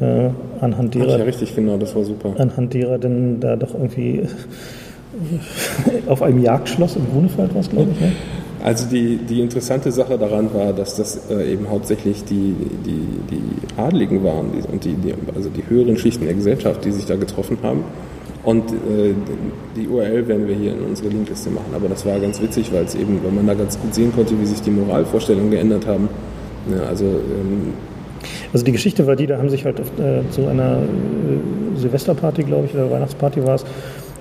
[0.00, 0.28] äh,
[0.60, 2.34] anhand Ach derer ja, richtig, genau, das war super.
[2.38, 4.22] anhand derer denn da doch irgendwie
[6.06, 8.00] auf einem Jagdschloss im Grunewald war es, glaube ich.
[8.00, 8.12] Ne?
[8.64, 12.54] Also die, die interessante Sache daran war, dass das äh, eben hauptsächlich die,
[12.86, 16.92] die, die Adligen waren die, und die, die, also die höheren Schichten der Gesellschaft, die
[16.92, 17.84] sich da getroffen haben.
[18.44, 19.14] Und äh,
[19.76, 21.72] die URL werden wir hier in unsere Linkliste machen.
[21.76, 24.34] Aber das war ganz witzig, weil es eben, weil man da ganz gut sehen konnte,
[24.40, 26.08] wie sich die Moralvorstellungen geändert haben.
[26.70, 27.72] Ja, also ähm,
[28.52, 32.42] Also die Geschichte war die, da haben sich halt auf, äh, zu einer äh, Silvesterparty,
[32.42, 33.64] glaube ich, oder Weihnachtsparty war es,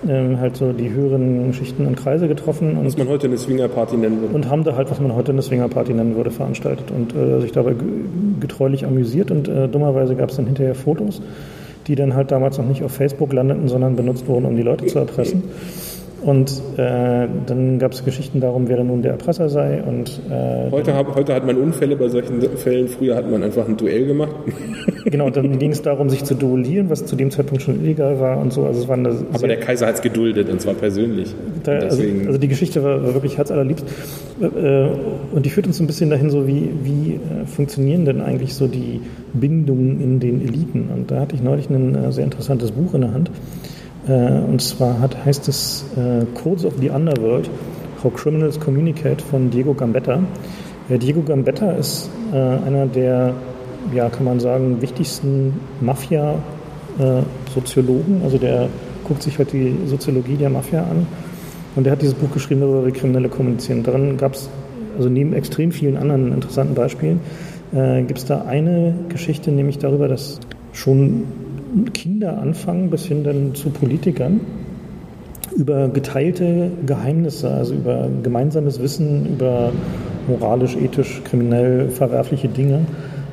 [0.07, 3.97] ähm, halt so die höheren Schichten und Kreise getroffen und was man heute eine Swingerparty
[3.97, 4.33] nennen würde.
[4.35, 7.51] und haben da halt, was man heute eine Swingerparty nennen würde, veranstaltet und äh, sich
[7.51, 7.83] dabei ge-
[8.39, 9.29] getreulich amüsiert.
[9.31, 11.21] Und äh, dummerweise gab es dann hinterher Fotos,
[11.87, 14.85] die dann halt damals noch nicht auf Facebook landeten, sondern benutzt wurden, um die Leute
[14.85, 15.43] zu erpressen.
[16.21, 19.81] Und äh, dann gab es Geschichten darum, wer nun der Erpresser sei.
[19.81, 22.87] Und äh, Heute, hab, heute hat man Unfälle bei solchen Fällen.
[22.87, 24.35] Früher hat man einfach ein Duell gemacht.
[25.05, 28.19] genau, und dann ging es darum, sich zu duellieren, was zu dem Zeitpunkt schon illegal
[28.19, 28.65] war und so.
[28.65, 31.33] Also es war eine Aber der Kaiser hat es geduldet, und zwar persönlich.
[31.63, 33.85] Da, Und also, also die Geschichte war, war wirklich herzallerliebst.
[34.41, 34.87] Äh,
[35.31, 38.53] Und die führt uns so ein bisschen dahin, so wie, wie äh, funktionieren denn eigentlich
[38.53, 39.01] so die
[39.33, 40.89] Bindungen in den Eliten?
[40.93, 43.31] Und da hatte ich neulich ein äh, sehr interessantes Buch in der Hand.
[44.07, 47.49] Äh, Und zwar hat, heißt es äh, Codes of the Underworld,
[48.03, 50.19] How Criminals Communicate von Diego Gambetta.
[50.89, 53.33] Äh, Diego Gambetta ist einer der,
[53.93, 58.21] ja, kann man sagen, wichtigsten Mafia-Soziologen.
[58.23, 58.69] Also der
[59.05, 61.05] guckt sich halt die Soziologie der Mafia an.
[61.75, 63.83] Und der hat dieses Buch geschrieben darüber, wie Kriminelle kommunizieren.
[63.83, 64.49] Darin gab es,
[64.97, 67.19] also neben extrem vielen anderen interessanten Beispielen,
[67.73, 70.39] äh, gibt es da eine Geschichte, nämlich darüber, dass
[70.71, 71.25] schon
[71.93, 74.41] Kinder anfangen, bis hin dann zu Politikern,
[75.55, 79.71] über geteilte Geheimnisse, also über gemeinsames Wissen, über
[80.27, 82.85] moralisch, ethisch, kriminell verwerfliche Dinge,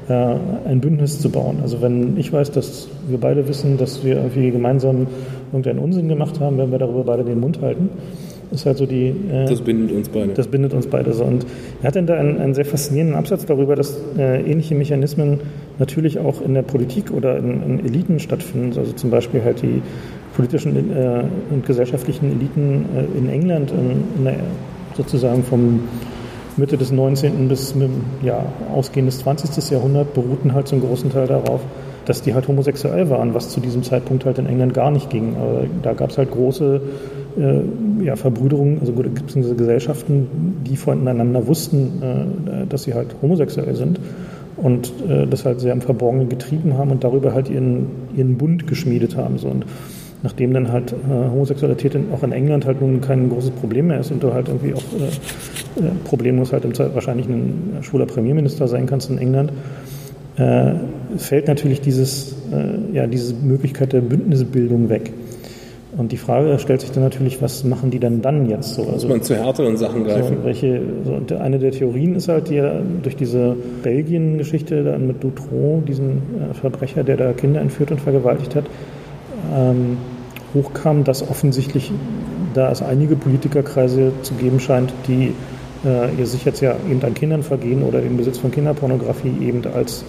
[0.08, 1.58] äh, ein Bündnis zu bauen.
[1.62, 5.06] Also wenn ich weiß, dass wir beide wissen, dass wir irgendwie gemeinsam
[5.52, 7.90] irgendeinen Unsinn gemacht haben, werden wir darüber beide den Mund halten.
[8.50, 9.08] Ist halt so die.
[9.08, 10.32] Äh, das bindet uns beide.
[10.32, 11.24] das bindet uns beide so.
[11.24, 11.46] Und
[11.82, 15.40] er hat dann da einen, einen sehr faszinierenden Absatz darüber, dass äh, ähnliche Mechanismen
[15.78, 18.78] natürlich auch in der Politik oder in, in Eliten stattfinden.
[18.78, 19.82] Also zum Beispiel halt die
[20.34, 24.36] politischen äh, und gesellschaftlichen Eliten äh, in England in, in der,
[24.96, 25.80] sozusagen vom
[26.56, 27.48] Mitte des 19.
[27.48, 27.74] bis
[28.22, 29.70] ja, ausgehendes 20.
[29.70, 31.60] Jahrhundert beruhten halt zum großen Teil darauf,
[32.04, 35.36] dass die halt homosexuell waren, was zu diesem Zeitpunkt halt in England gar nicht ging.
[35.36, 36.80] Aber da gab es halt große
[37.38, 40.26] äh, ja, Verbrüderungen, also beziehungsweise Gesellschaften,
[40.66, 44.00] die voneinander wussten, äh, dass sie halt homosexuell sind
[44.56, 48.66] und äh, das halt sehr im Verborgenen getrieben haben und darüber halt ihren, ihren Bund
[48.66, 49.38] geschmiedet haben.
[49.38, 49.48] So.
[49.48, 49.66] Und
[50.22, 54.00] nachdem dann halt äh, Homosexualität in, auch in England halt nun kein großes Problem mehr
[54.00, 58.66] ist und du halt irgendwie auch äh, äh problemlos halt im wahrscheinlich ein schwuler Premierminister
[58.66, 59.52] sein kannst in England,
[61.16, 62.36] fällt natürlich dieses,
[62.92, 65.12] ja, diese Möglichkeit der Bündnisbildung weg.
[65.98, 68.82] Und die Frage stellt sich dann natürlich, was machen die denn dann jetzt so?
[68.82, 70.36] Also, Muss man zu härteren Sachen greifen?
[70.38, 72.62] So, welche, so, eine der Theorien ist halt, die
[73.02, 78.54] durch diese Belgien-Geschichte dann mit Dutron, diesen äh, Verbrecher, der da Kinder entführt und vergewaltigt
[78.54, 78.66] hat,
[79.52, 79.98] ähm,
[80.54, 81.90] hochkam, dass offensichtlich
[82.54, 85.34] da es einige Politikerkreise zu geben scheint, die
[85.84, 89.62] äh, ihr sich jetzt ja eben an Kindern vergehen oder den Besitz von Kinderpornografie eben
[89.74, 90.04] als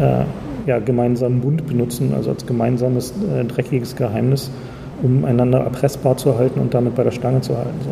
[0.00, 0.24] äh,
[0.66, 4.50] ja, gemeinsamen Bund benutzen, also als gemeinsames äh, dreckiges Geheimnis
[5.02, 7.78] um einander erpressbar zu halten und damit bei der Stange zu halten.
[7.84, 7.90] So.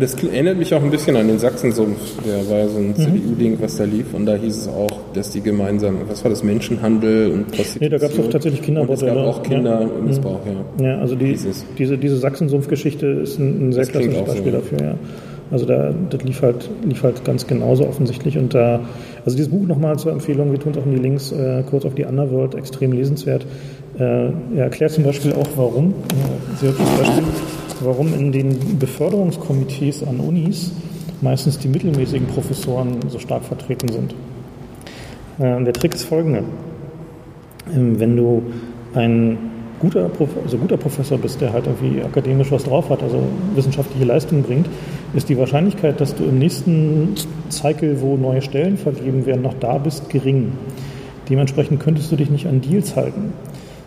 [0.00, 1.98] Das erinnert mich auch ein bisschen an den Sachsensumpf.
[2.26, 2.96] Der war ja so ein mhm.
[2.96, 4.12] CDU-Ding, was da lief.
[4.12, 7.78] Und da hieß es auch, dass die gemeinsam, was war das, Menschenhandel und Prostitution.
[7.80, 9.12] Nee, da gab es auch tatsächlich Kinderbordelle.
[9.12, 10.40] es gab auch Kindermissbrauch,
[10.80, 10.84] ja.
[10.84, 11.38] Ja, also die,
[11.78, 14.58] diese, diese Sachsensumpf-Geschichte ist ein, ein sehr klassisches Beispiel so.
[14.58, 14.94] dafür, ja.
[15.50, 18.36] Also da, das lief halt, lief halt ganz genauso offensichtlich.
[18.36, 18.80] Und da,
[19.24, 21.84] also dieses Buch nochmal zur Empfehlung, wir tun es auch in die Links, äh, kurz
[21.84, 23.46] auf die Underworld, extrem lesenswert.
[23.98, 27.24] Äh, er erklärt zum Beispiel auch, warum, äh, sehr gutes Beispiel,
[27.80, 30.72] warum in den Beförderungskomitees an Unis
[31.20, 34.14] meistens die mittelmäßigen Professoren so stark vertreten sind.
[35.38, 36.42] Äh, der Trick ist folgender.
[37.74, 38.42] Ähm, wenn du
[38.94, 39.38] ein
[39.80, 40.10] guter,
[40.42, 43.22] also guter Professor bist, der halt irgendwie akademisch was drauf hat, also
[43.54, 44.68] wissenschaftliche Leistung bringt,
[45.14, 47.14] ist die Wahrscheinlichkeit, dass du im nächsten
[47.50, 50.52] Cycle, wo neue Stellen vergeben werden, noch da bist, gering.
[51.28, 53.32] Dementsprechend könntest du dich nicht an Deals halten.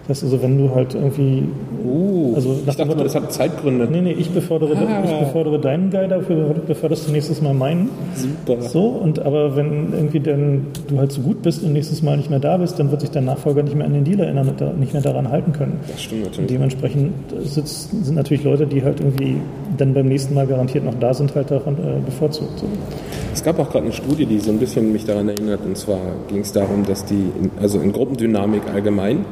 [0.08, 1.44] Das also, wenn du halt irgendwie.
[1.86, 3.88] Uh, also ich dachte mal, das hat Zeitgründe.
[3.92, 5.04] Nee, nee, ich befördere, ah.
[5.04, 7.90] ich befördere deinen Guy, dafür beförderst du nächstes Mal meinen.
[8.16, 8.62] Super.
[8.62, 12.30] So, und aber wenn irgendwie dann du halt so gut bist und nächstes Mal nicht
[12.30, 14.80] mehr da bist, dann wird sich dein Nachfolger nicht mehr an den Deal erinnern und
[14.80, 15.80] nicht mehr daran halten können.
[15.88, 16.40] Das stimmt natürlich.
[16.40, 19.38] Und dementsprechend sitzt, sind natürlich Leute, die halt irgendwie
[19.78, 22.60] dann beim nächsten Mal garantiert noch da sind, halt davon äh, bevorzugt.
[22.60, 22.66] So.
[23.34, 26.00] Es gab auch gerade eine Studie, die so ein bisschen mich daran erinnert, und zwar
[26.28, 29.26] ging es darum, dass die, in, also in Gruppendynamik allgemein,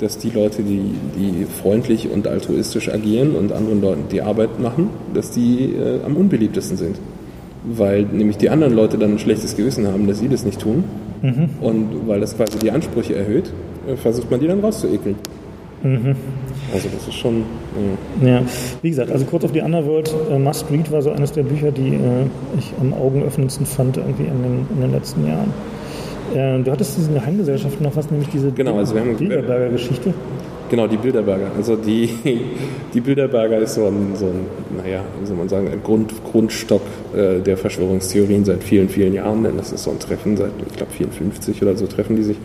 [0.00, 4.88] dass die Leute, die, die freundlich und altruistisch agieren und anderen Leuten die Arbeit machen,
[5.14, 6.98] dass die äh, am unbeliebtesten sind.
[7.64, 10.84] Weil nämlich die anderen Leute dann ein schlechtes Gewissen haben, dass sie das nicht tun.
[11.20, 11.50] Mhm.
[11.60, 13.52] Und weil das quasi die Ansprüche erhöht,
[13.86, 15.16] äh, versucht man die dann rauszuekeln.
[15.82, 16.16] Mhm.
[16.72, 17.42] Also das ist schon.
[18.22, 18.28] Ja.
[18.28, 18.42] ja.
[18.80, 20.14] wie gesagt, also kurz auf die Underworld.
[20.30, 22.26] Äh, Must Read war so eines der Bücher, die äh,
[22.58, 25.52] ich am augenöffnendsten fand irgendwie in den, in den letzten Jahren.
[26.34, 30.14] Äh, du hattest diesen Geheimgesellschaften noch was, nämlich diese genau, also wir haben, Bilderberger Geschichte.
[30.70, 31.50] Genau, die Bilderberger.
[31.56, 32.08] Also die,
[32.94, 34.46] die Bilderberger ist so ein, so ein
[34.82, 36.82] naja, wie soll man sagen, ein Grund, Grundstock
[37.14, 40.76] äh, der Verschwörungstheorien seit vielen, vielen Jahren, denn das ist so ein Treffen seit, ich
[40.76, 42.36] glaube, 54 oder so treffen die sich.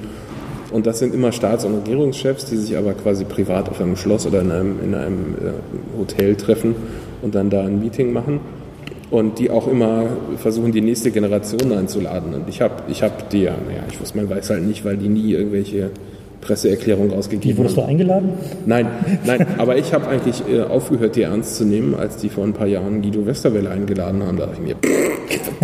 [0.71, 4.25] Und das sind immer Staats- und Regierungschefs, die sich aber quasi privat auf einem Schloss
[4.25, 6.75] oder in einem, in einem äh, Hotel treffen
[7.21, 8.39] und dann da ein Meeting machen
[9.11, 10.05] und die auch immer
[10.37, 12.33] versuchen, die nächste Generation einzuladen.
[12.33, 14.97] Und ich habe ich hab die ja, naja, ich wusste, man weiß halt nicht, weil
[14.97, 15.91] die nie irgendwelche
[16.41, 17.57] Presseerklärungen ausgegeben haben.
[17.57, 18.29] Wurdest du eingeladen?
[18.65, 18.87] Nein,
[19.25, 22.53] nein, aber ich habe eigentlich äh, aufgehört, die ernst zu nehmen, als die vor ein
[22.53, 24.37] paar Jahren Guido Westerwelle eingeladen haben.
[24.37, 24.75] Da dachte ich mir,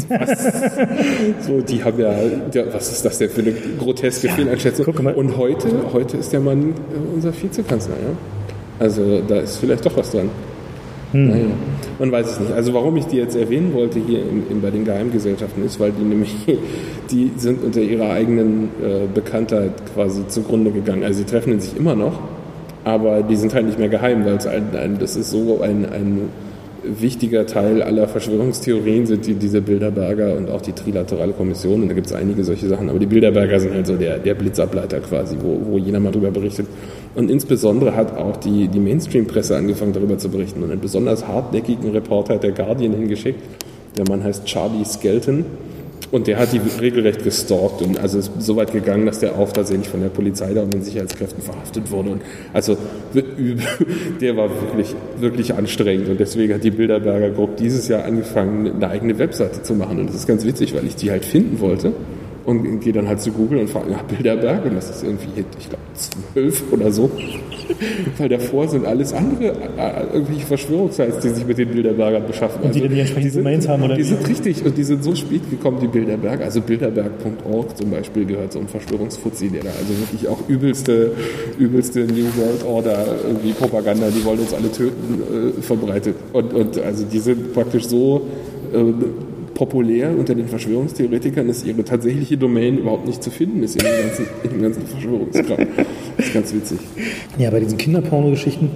[0.10, 1.47] was?
[1.47, 2.13] so, die haben ja,
[2.54, 4.86] ja, was ist das denn für eine groteske ja, Fehleinschätzung?
[4.88, 8.15] Und heute, heute ist der Mann äh, unser Vizekanzler, ja?
[8.80, 10.30] Also da ist vielleicht doch was dran.
[11.12, 11.30] Hm.
[11.30, 11.45] Naja,
[12.00, 12.52] man weiß es nicht.
[12.54, 15.91] Also warum ich die jetzt erwähnen wollte hier in, in, bei den Geheimgesellschaften ist, weil
[15.91, 16.34] die nämlich,
[17.12, 21.04] die sind unter ihrer eigenen äh, Bekanntheit quasi zugrunde gegangen.
[21.04, 22.19] Also sie treffen sich immer noch,
[22.84, 25.86] aber die sind halt nicht mehr geheim, weil es ein, ein, das ist so ein,
[25.91, 26.30] ein
[26.83, 31.83] wichtiger Teil aller Verschwörungstheorien sind die, diese Bilderberger und auch die Trilaterale Kommission.
[31.83, 32.89] Und da gibt es einige solche Sachen.
[32.89, 36.31] Aber die Bilderberger sind halt so der, der Blitzableiter quasi, wo, wo jeder mal drüber
[36.31, 36.67] berichtet.
[37.15, 40.63] Und insbesondere hat auch die, die Mainstream-Presse angefangen, darüber zu berichten.
[40.63, 43.39] Und einen besonders hartnäckigen Reporter hat der Guardian hingeschickt.
[43.97, 45.45] Der Mann heißt Charlie Skelton.
[46.12, 49.52] Und der hat die regelrecht gestalkt und also ist so weit gegangen, dass der auch
[49.52, 52.10] tatsächlich von der Polizei da und den Sicherheitskräften verhaftet wurde.
[52.12, 52.21] Und
[52.52, 52.78] also
[54.21, 56.10] der war wirklich, wirklich anstrengend.
[56.10, 60.00] Und deswegen hat die Bilderberger Gruppe dieses Jahr angefangen, eine eigene Webseite zu machen.
[60.00, 61.93] Und das ist ganz witzig, weil ich die halt finden wollte
[62.45, 65.69] und gehe dann halt zu Google und frage nach Bilderberg und das ist irgendwie, ich
[65.69, 67.12] glaube, zwölf oder so.
[68.17, 72.62] Weil davor sind alles andere äh, irgendwelche Verschwörungssites, die sich mit den Bilderbergern beschaffen.
[72.63, 75.04] Und die also, dann die entsprechenden Domains haben, oder Die sind richtig und die sind
[75.04, 76.41] so spät gekommen, die Bilderberg.
[76.41, 81.12] Also Bilderberg.org zum Beispiel gehört so ein Verschwörungsfuzzi, der da also wirklich auch übelste,
[81.60, 86.15] übelste New World Order irgendwie Propaganda, die wollen uns alle töten, äh, verbreitet.
[86.34, 88.27] Und, und also die sind praktisch so
[88.73, 88.93] äh,
[89.53, 94.07] populär unter den Verschwörungstheoretikern, dass ihre tatsächliche Domain überhaupt nicht zu finden ist in dem
[94.07, 95.67] ganzen, in dem ganzen Verschwörungskram.
[96.17, 96.79] Das ist ganz witzig.
[97.37, 98.69] Ja, bei diesen Kinderporno-Geschichten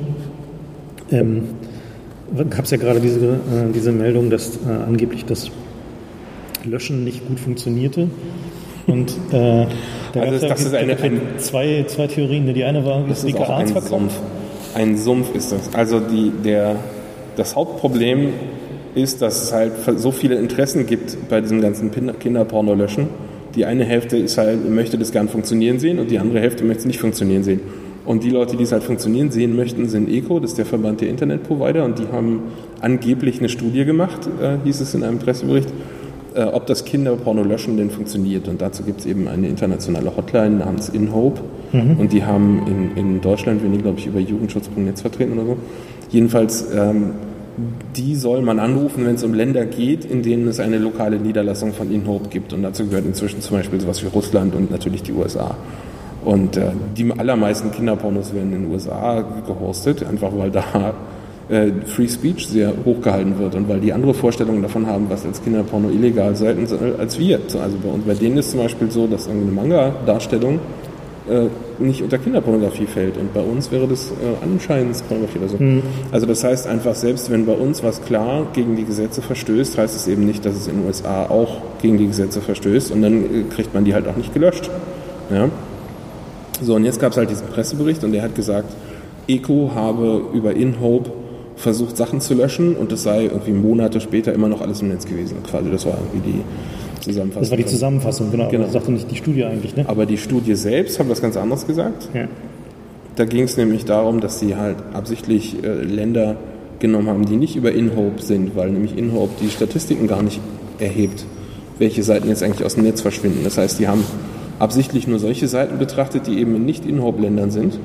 [1.11, 1.43] ähm,
[2.49, 5.49] gab es ja gerade diese, äh, diese Meldung, dass äh, angeblich das
[6.65, 8.09] Löschen nicht gut funktionierte.
[8.88, 9.65] Und äh,
[10.13, 12.51] da Also gab's ja das ist eine- irgendwie zwei, zwei Theorien.
[12.53, 13.67] Die eine war, Das ist auch ein.
[13.67, 14.13] Sumpf.
[14.75, 15.73] Ein Sumpf ist das.
[15.73, 16.75] Also die, der,
[17.35, 18.29] das Hauptproblem
[18.95, 23.08] ist, dass es halt so viele Interessen gibt bei diesem ganzen Pin- Kinderporno-Löschen.
[23.55, 26.79] Die eine Hälfte ist halt, möchte das gern funktionieren sehen und die andere Hälfte möchte
[26.81, 27.62] es nicht funktionieren sehen.
[28.05, 31.01] Und die Leute, die es halt funktionieren sehen möchten, sind ECO, das ist der Verband
[31.01, 32.43] der Internetprovider und die haben
[32.79, 35.69] angeblich eine Studie gemacht, äh, hieß es in einem Pressebericht,
[36.36, 38.47] äh, ob das Kinderporno-Löschen denn funktioniert.
[38.47, 41.41] Und dazu gibt es eben eine internationale Hotline namens InHope.
[41.97, 42.62] Und die haben
[42.95, 45.58] in, in Deutschland, die, glaube ich, über Jugendschutz.netz vertreten oder so.
[46.10, 47.12] Jedenfalls, ähm,
[47.95, 51.73] die soll man anrufen, wenn es um Länder geht, in denen es eine lokale Niederlassung
[51.73, 52.53] von InHope gibt.
[52.53, 55.55] Und dazu gehört inzwischen zum Beispiel sowas wie Russland und natürlich die USA.
[56.23, 60.93] Und äh, die allermeisten Kinderpornos werden in den USA gehostet, einfach weil da
[61.49, 65.43] äh, Free Speech sehr hochgehalten wird und weil die andere Vorstellungen davon haben, was als
[65.43, 67.39] Kinderporno illegal sein soll, als wir.
[67.61, 70.59] Also bei, uns, bei denen ist zum Beispiel so, dass eine Manga-Darstellung
[71.79, 75.57] nicht unter Kinderpornografie fällt und bei uns wäre das äh, Anscheinungspornografie oder so.
[76.11, 79.95] Also das heißt einfach, selbst wenn bei uns was klar gegen die Gesetze verstößt, heißt
[79.95, 83.23] es eben nicht, dass es in den USA auch gegen die Gesetze verstößt und dann
[83.23, 84.69] äh, kriegt man die halt auch nicht gelöscht.
[85.31, 85.49] Ja?
[86.61, 88.71] So, und jetzt gab es halt diesen Pressebericht und der hat gesagt,
[89.27, 91.11] ECO habe über InHope
[91.55, 95.05] versucht, Sachen zu löschen und es sei irgendwie Monate später immer noch alles im Netz
[95.05, 95.38] gewesen.
[95.43, 96.41] Quasi, das war irgendwie die
[97.05, 97.41] Zusammenfassung.
[97.41, 98.49] Das war die Zusammenfassung, genau.
[98.49, 98.63] Genau.
[98.63, 99.85] Aber das sagte nicht die Studie eigentlich, ne?
[99.87, 102.09] Aber die Studie selbst haben was ganz anderes gesagt.
[102.13, 102.27] Ja.
[103.15, 106.35] Da ging es nämlich darum, dass sie halt absichtlich äh, Länder
[106.79, 110.39] genommen haben, die nicht über InHope sind, weil nämlich InHope die Statistiken gar nicht
[110.79, 111.25] erhebt,
[111.79, 113.39] welche Seiten jetzt eigentlich aus dem Netz verschwinden.
[113.43, 114.03] Das heißt, die haben
[114.59, 117.79] absichtlich nur solche Seiten betrachtet, die eben in Nicht-InHope-Ländern sind.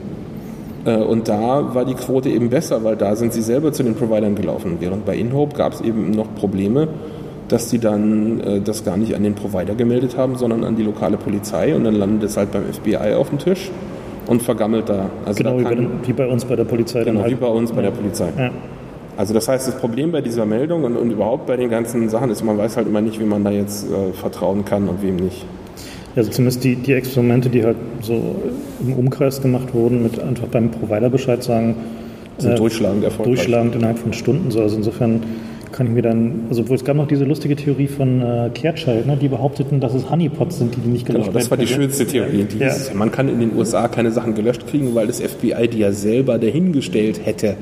[0.85, 3.94] Äh, Und da war die Quote eben besser, weil da sind sie selber zu den
[3.94, 4.78] Providern gelaufen.
[4.80, 6.88] Während bei InHope gab es eben noch Probleme,
[7.53, 10.83] dass die dann äh, das gar nicht an den Provider gemeldet haben, sondern an die
[10.83, 13.71] lokale Polizei und dann landet es halt beim FBI auf dem Tisch
[14.27, 15.11] und vergammelt da.
[15.25, 17.05] Also Genau da wie bei, kann, wie bei uns bei der Polizei.
[17.05, 17.41] genau, wie halt.
[17.41, 18.29] bei uns bei der Polizei.
[18.39, 18.51] Ja.
[19.17, 22.31] Also das heißt, das Problem bei dieser Meldung und, und überhaupt bei den ganzen Sachen
[22.31, 25.17] ist, man weiß halt immer nicht, wie man da jetzt äh, vertrauen kann und wem
[25.17, 25.45] nicht.
[26.17, 28.37] Also zumindest die, die Experimente, die halt so
[28.81, 31.75] im Umkreis gemacht wurden, mit einfach beim Provider Bescheid sagen,
[32.39, 33.35] Sind äh, durchschlagend erfolgreich.
[33.37, 34.51] durchschlagend innerhalb von Stunden.
[34.51, 34.61] So.
[34.61, 35.23] Also insofern
[35.81, 39.07] kann ich mir dann, also obwohl es gab noch diese lustige Theorie von äh, Kehrtscheid,
[39.07, 41.62] ne, die behaupteten, dass es Honeypots sind, die die nicht gelöscht Genau, das war die
[41.62, 41.90] werden können.
[41.90, 42.47] schönste Theorie.
[42.59, 42.66] Ja.
[42.66, 45.90] hieß, Man kann in den USA keine Sachen gelöscht kriegen, weil das FBI die ja
[45.93, 47.57] selber dahingestellt hätte,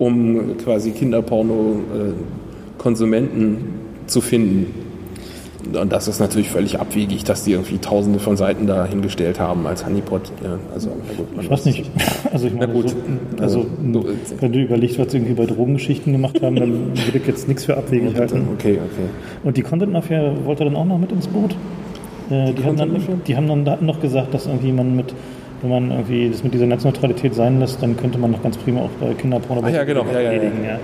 [0.00, 3.58] um quasi Kinderporno-Konsumenten
[4.08, 4.66] zu finden.
[5.76, 9.66] Und das ist natürlich völlig abwegig, dass die irgendwie tausende von Seiten da hingestellt haben
[9.66, 10.32] als Honeypot.
[10.42, 11.90] Ja, also, gut, man Ich weiß nicht.
[12.32, 12.90] Also ich meine, gut.
[12.90, 12.96] so,
[13.42, 14.04] also Also,
[14.40, 17.64] wenn du überlegst, was sie irgendwie bei Drogengeschichten gemacht haben, dann würde ich jetzt nichts
[17.64, 18.46] für abwegig halten.
[18.54, 19.08] Okay, okay.
[19.42, 21.56] Und die Content Mafia wollte dann auch noch mit ins Boot.
[22.30, 25.12] Äh, die, haben dann, die haben dann da noch gesagt, dass irgendwie man mit,
[25.62, 28.82] wenn man irgendwie das mit dieser Netzneutralität sein lässt, dann könnte man noch ganz prima
[28.82, 30.04] auch bei Kinderporno Ah, ja, genau.
[30.06, 30.30] Ja, ja, ja.
[30.32, 30.64] erledigen.
[30.64, 30.78] Ja.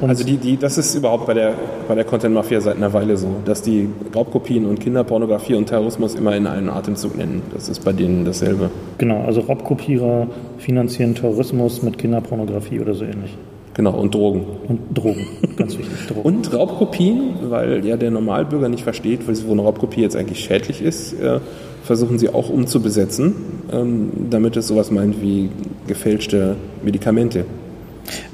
[0.00, 1.54] Und Also die, die, das ist überhaupt bei der,
[1.88, 6.14] bei der Content Mafia seit einer Weile so, dass die Raubkopien und Kinderpornografie und Terrorismus
[6.14, 7.42] immer in einen Atemzug nennen.
[7.52, 8.70] Das ist bei denen dasselbe.
[8.98, 10.26] genau, also Raubkopierer
[10.58, 13.36] finanzieren Terrorismus mit Kinderpornografie oder so ähnlich.
[13.74, 14.44] Genau, und Drogen.
[14.68, 15.26] Und Drogen,
[15.56, 15.94] ganz wichtig.
[16.08, 16.22] Drogen.
[16.22, 21.20] Und Raubkopien, weil ja der Normalbürger nicht versteht, wo eine Raubkopie jetzt eigentlich schädlich ist,
[21.20, 21.40] äh,
[21.82, 23.34] versuchen sie auch umzubesetzen,
[23.72, 25.50] ähm, damit es sowas meint wie
[25.86, 27.44] gefälschte Medikamente.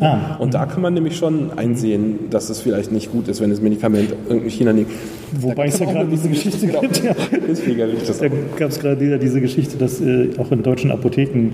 [0.01, 3.51] Ah, Und da kann man nämlich schon einsehen, dass es vielleicht nicht gut ist, wenn
[3.51, 4.89] das Medikament irgendwie China nicht.
[5.33, 7.05] wobei es ja gerade diese Geschichte gibt.
[7.05, 7.15] Ja.
[7.49, 10.91] Deswegen erwähne ich das Da gab es gerade diese Geschichte, dass äh, auch in deutschen
[10.91, 11.53] Apotheken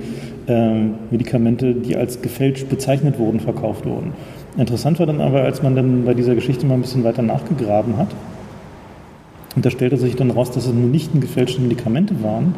[0.49, 4.13] ähm, Medikamente, die als gefälscht bezeichnet wurden, verkauft wurden.
[4.57, 7.97] Interessant war dann aber, als man dann bei dieser Geschichte mal ein bisschen weiter nachgegraben
[7.99, 8.09] hat,
[9.55, 12.55] und da stellte sich dann raus, dass es nur nicht gefälschte Medikamente waren,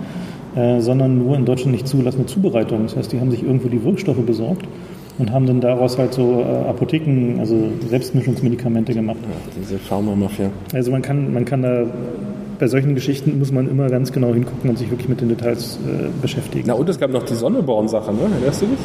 [0.56, 2.86] äh, sondern nur in Deutschland nicht zugelassene Zubereitungen.
[2.86, 4.66] Das heißt, die haben sich irgendwo die Wirkstoffe besorgt
[5.18, 7.56] und haben dann daraus halt so äh, Apotheken, also
[7.88, 9.18] Selbstmischungsmedikamente gemacht.
[9.22, 10.50] Ja, diese Pharma-Mafia.
[10.72, 11.86] Also man kann, man kann da
[12.58, 15.78] bei solchen Geschichten muss man immer ganz genau hingucken und sich wirklich mit den Details
[15.86, 16.64] äh, beschäftigen.
[16.66, 18.20] Na und es gab noch die Sonneborn-Sache, ne?
[18.32, 18.78] Erinnerst du dich?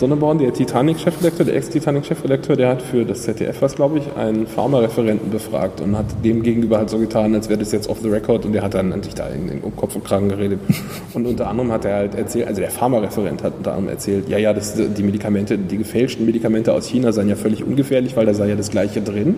[0.00, 5.30] Sonneborn, der Titanic-Chefredakteur, der Ex-Titanic-Chefredakteur, der hat für das ZDF was, glaube ich, einen Pharmareferenten
[5.30, 8.46] befragt und hat dem gegenüber halt so getan, als wäre das jetzt off the record
[8.46, 10.58] und der hat dann natürlich da in, um Kopf und Kragen geredet.
[11.12, 14.38] Und unter anderem hat er halt erzählt, also der Pharmareferent hat unter anderem erzählt, ja,
[14.38, 18.32] ja, das, die Medikamente, die gefälschten Medikamente aus China seien ja völlig ungefährlich, weil da
[18.32, 19.34] sei ja das Gleiche drin.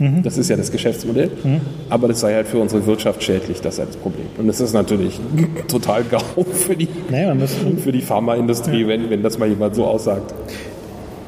[0.00, 0.22] Mhm.
[0.22, 1.30] Das ist ja das Geschäftsmodell.
[1.44, 1.60] Mhm.
[1.90, 4.26] Aber das sei halt für unsere Wirtschaft schädlich, das sei das Problem.
[4.38, 5.20] Und das ist natürlich
[5.68, 7.36] total GAU für die, naja,
[7.76, 8.88] für die Pharmaindustrie, ja.
[8.88, 10.34] wenn, wenn das mal jemand so aussagt.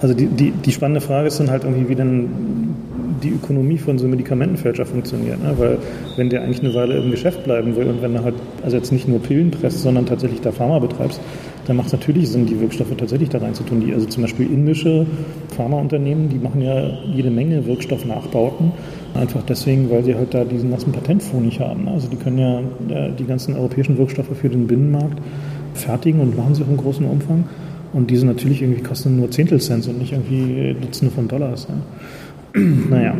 [0.01, 2.75] Also die, die, die spannende Frage ist dann halt irgendwie, wie denn
[3.23, 5.41] die Ökonomie von so einem Medikamentenfälscher funktioniert.
[5.41, 5.55] Ne?
[5.57, 5.79] Weil
[6.17, 8.91] wenn der eigentlich eine Weile im Geschäft bleiben will und wenn er halt, also jetzt
[8.91, 11.21] nicht nur Pillen presst, sondern tatsächlich da Pharma betreibst,
[11.67, 13.81] dann macht es natürlich Sinn, die Wirkstoffe tatsächlich da reinzutun.
[13.81, 15.07] Die, also zum Beispiel indische
[15.57, 18.73] Pharmaunternehmen, die machen ja jede Menge Wirkstoffnachbauten,
[19.15, 21.89] einfach deswegen, weil sie halt da diesen nassen Patentfonds nicht haben.
[21.89, 22.63] Also die können ja
[23.19, 25.21] die ganzen europäischen Wirkstoffe für den Binnenmarkt
[25.75, 27.45] fertigen und machen sie auch im großen Umfang.
[27.93, 31.69] Und diese natürlich irgendwie kosten nur Zehntelcent und nicht irgendwie Dutzende von Dollars.
[31.69, 32.61] Ja.
[32.91, 33.15] naja,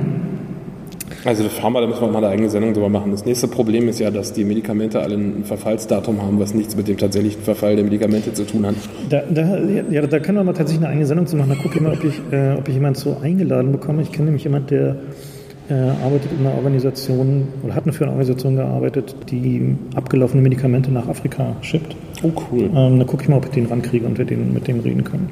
[1.25, 3.13] also Pharma, da müssen wir mal eine eigene Sendung drüber machen.
[3.13, 6.89] Das nächste Problem ist ja, dass die Medikamente alle ein Verfallsdatum haben, was nichts mit
[6.89, 8.75] dem tatsächlichen Verfall der Medikamente zu tun hat.
[9.09, 9.59] Da, da,
[9.91, 11.51] ja, da können wir mal tatsächlich eine eigene Sendung zu machen.
[11.51, 14.03] Da gucke ich mal, ob ich, äh, ob ich jemanden so eingeladen bekomme.
[14.03, 14.97] Ich kenne nämlich jemanden, der
[15.69, 21.09] äh, arbeitet in einer Organisation oder hat für eine Organisation gearbeitet, die abgelaufene Medikamente nach
[21.09, 21.97] Afrika schippt.
[22.23, 22.71] Oh, cool.
[22.75, 25.05] Ähm, da gucke ich mal, ob ich den rankriege und wir den, mit dem reden
[25.05, 25.31] können.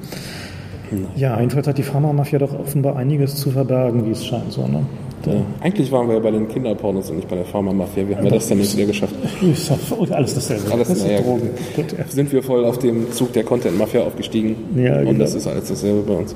[1.17, 4.53] Ja, jedenfalls hat die Pharmamafia doch offenbar einiges zu verbergen, wie es scheint.
[4.53, 4.85] So, ne?
[5.27, 5.33] Ja.
[5.61, 8.09] Eigentlich waren wir ja bei den Kinderpornos und nicht bei der Pharmamafia.
[8.09, 9.15] Wie haben wir das denn nicht wieder geschafft?
[10.11, 10.73] Alles dasselbe.
[10.73, 11.51] Alles, das naja, Drogen.
[11.77, 12.05] Gut, ja.
[12.09, 14.57] Sind wir voll auf dem Zug der Content-Mafia aufgestiegen.
[14.77, 15.19] Ja, und genau.
[15.19, 16.35] das ist alles dasselbe bei uns.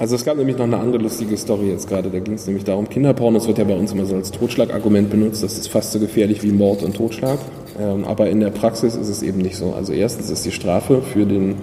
[0.00, 2.08] Also es gab nämlich noch eine andere lustige Story jetzt gerade.
[2.10, 5.42] Da ging es nämlich darum, Kinderpornos wird ja bei uns immer so als Totschlagargument benutzt.
[5.42, 7.38] Das ist fast so gefährlich wie Mord und Totschlag.
[7.80, 9.72] Ähm, aber in der Praxis ist es eben nicht so.
[9.76, 11.56] Also erstens ist die Strafe für den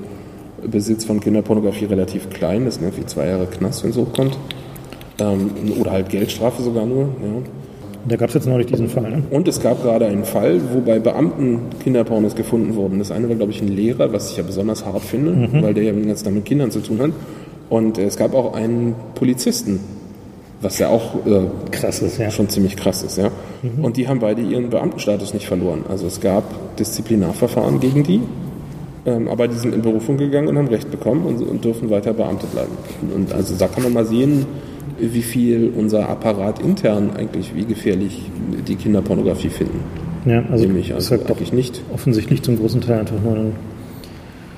[0.68, 2.66] Besitz von Kinderpornografie relativ klein.
[2.66, 4.38] Das sind irgendwie zwei Jahre Knast, wenn es hochkommt.
[5.20, 7.04] Ähm, oder halt Geldstrafe sogar nur.
[7.04, 7.42] Ja.
[8.08, 9.10] Da gab es jetzt neulich diesen Fall.
[9.10, 9.24] Ne?
[9.32, 13.00] Und es gab gerade einen Fall, wo bei Beamten Kinderpornos gefunden wurden.
[13.00, 15.64] Das eine war, glaube ich, ein Lehrer, was ich ja besonders hart finde, mhm.
[15.64, 17.12] weil der ja ganzen Tag mit Kindern zu tun hat.
[17.70, 19.80] Und es gab auch einen Polizisten,
[20.62, 22.30] was ja auch äh, krass ist, ja.
[22.30, 23.18] schon ziemlich krass ist.
[23.18, 23.32] Ja.
[23.64, 23.84] Mhm.
[23.84, 25.84] Und die haben beide ihren Beamtenstatus nicht verloren.
[25.90, 28.22] Also es gab Disziplinarverfahren gegen die,
[29.06, 32.14] ähm, aber die sind in Berufung gegangen und haben Recht bekommen und, und dürfen weiter
[32.14, 32.72] Beamte bleiben.
[33.14, 34.46] Und also da kann man mal sehen,
[35.00, 38.30] wie viel unser Apparat intern eigentlich, wie gefährlich
[38.68, 39.80] die Kinderpornografie finden.
[40.26, 41.84] Ja, also, Nämlich, also halt eigentlich nicht.
[41.94, 43.54] Offensichtlich zum großen Teil einfach nur ein,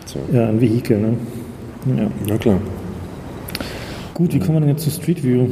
[0.05, 0.19] so.
[0.31, 0.99] ja, ein Vehikel.
[0.99, 1.13] Ne?
[1.97, 2.09] Ja.
[2.27, 2.61] Na klar.
[4.13, 5.47] Gut, wie kommen wir denn jetzt zu Street View?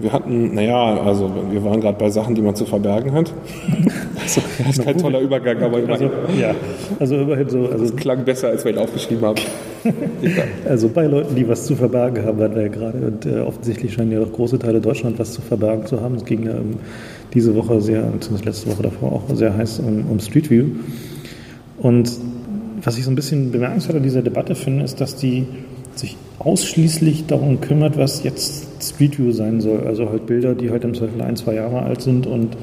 [0.00, 3.32] Wir hatten, naja, also wir waren gerade bei Sachen, die man zu verbergen hat.
[4.20, 6.10] Also, das ist kein toller Übergang, aber immerhin.
[6.10, 6.54] Also, ja,
[6.98, 7.66] also immerhin so.
[7.66, 9.40] Also, das klang besser, als wir ihn aufgeschrieben haben.
[10.68, 12.98] also bei Leuten, die was zu verbergen haben, waren wir ja gerade.
[12.98, 16.16] Und äh, offensichtlich scheinen ja auch große Teile Deutschland was zu verbergen zu haben.
[16.16, 16.78] Es ging ja um,
[17.32, 20.66] diese Woche sehr, zumindest letzte Woche davor auch sehr heiß um, um Street View.
[21.78, 22.10] Und
[22.82, 25.46] was ich so ein bisschen bemerkenswert an dieser Debatte finde, ist, dass die
[25.98, 29.86] sich ausschließlich darum kümmert, was jetzt Street View sein soll.
[29.86, 32.56] Also halt Bilder, die halt im Zweifel ein, zwei Jahre alt sind und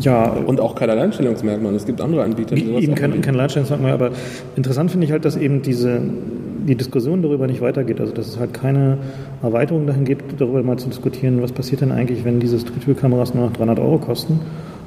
[0.00, 0.24] ja.
[0.24, 1.74] Und auch kein Alleinstellungsmerkmal.
[1.74, 4.10] Es gibt andere Anbieter, die Eben kein, kein Alleinstellungsmerkmal, aber
[4.56, 6.00] interessant finde ich halt, dass eben diese,
[6.66, 8.00] die Diskussion darüber nicht weitergeht.
[8.00, 8.98] Also dass es halt keine
[9.42, 12.94] Erweiterung dahin gibt, darüber mal zu diskutieren, was passiert denn eigentlich, wenn diese Street View
[12.94, 14.40] Kameras nur noch 300 Euro kosten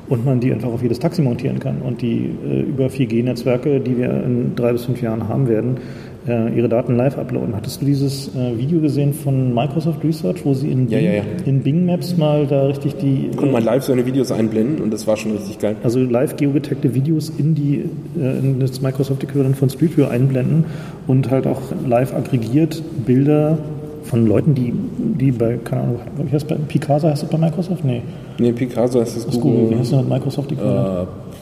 [0.08, 1.82] und man die einfach auf jedes Taxi montieren kann.
[1.82, 5.78] Und die äh, über 4G-Netzwerke, die wir in drei bis fünf Jahren haben werden,
[6.28, 7.56] äh, ihre Daten live uploaden.
[7.56, 11.14] Hattest du dieses äh, Video gesehen von Microsoft Research, wo sie in, ja, Bing, ja,
[11.14, 11.24] ja.
[11.46, 13.30] in Bing Maps mal da richtig die.
[13.36, 15.76] Konnte man live so eine Videos einblenden und das war schon richtig geil.
[15.84, 17.86] Also live geogetagte Videos in, die,
[18.20, 20.66] äh, in das Microsoft-Äquivalent von Street View einblenden
[21.08, 23.58] und halt auch live aggregiert Bilder
[24.04, 24.72] von Leuten, die,
[25.20, 27.84] die bei, keine Ahnung, wie heißt bei Picasa heißt das bei Microsoft?
[27.84, 28.02] Nee.
[28.38, 29.42] Nee, Picasa heißt das, Google.
[29.42, 29.70] Google.
[29.72, 30.52] Wie heißt das mit Microsoft?
[30.52, 30.56] Uh,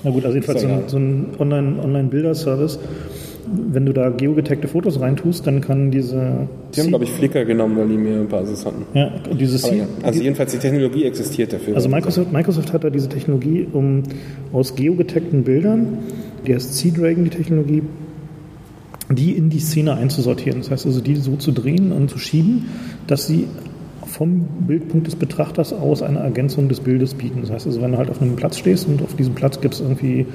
[0.03, 2.78] Na gut, also jedenfalls so ein, so ein Online-Bilder-Service.
[2.78, 2.93] Online
[3.56, 6.47] wenn du da geogetagte Fotos reintust, dann kann diese.
[6.76, 8.86] Die haben, glaube ich, Flickr genommen, weil die mehr Basis hatten.
[8.93, 9.86] Ja, diese ja.
[10.01, 11.76] Also jedenfalls die Technologie existiert dafür.
[11.76, 14.04] Also Microsoft, Microsoft hat da diese Technologie, um
[14.51, 15.99] aus geogetagten Bildern,
[16.45, 17.84] die heißt Sea-Dragon, die Technologie,
[19.10, 20.60] die in die Szene einzusortieren.
[20.60, 22.66] Das heißt also, die so zu drehen und zu schieben,
[23.08, 23.47] dass sie
[24.06, 27.41] vom Bildpunkt des Betrachters aus eine Ergänzung des Bildes bieten.
[27.41, 29.74] Das heißt also, wenn du halt auf einem Platz stehst und auf diesem Platz gibt
[29.74, 30.28] es irgendwie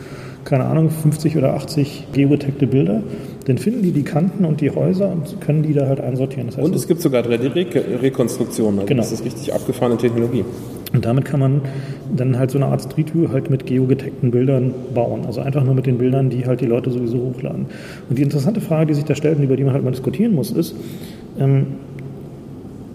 [0.48, 3.02] keine Ahnung, 50 oder 80 geotagte Bilder,
[3.46, 6.46] dann finden die die Kanten und die Häuser und können die da halt einsortieren.
[6.46, 9.02] Das heißt und es gibt sogar 3D-Rekonstruktionen, also genau.
[9.02, 10.44] das ist richtig abgefahrene Technologie.
[10.94, 11.60] Und damit kann man
[12.16, 15.26] dann halt so eine Art Street View halt mit geogetagten Bildern bauen.
[15.26, 17.66] Also einfach nur mit den Bildern, die halt die Leute sowieso hochladen.
[18.08, 20.34] Und die interessante Frage, die sich da stellt und über die man halt mal diskutieren
[20.34, 20.74] muss, ist,
[21.38, 21.66] ähm,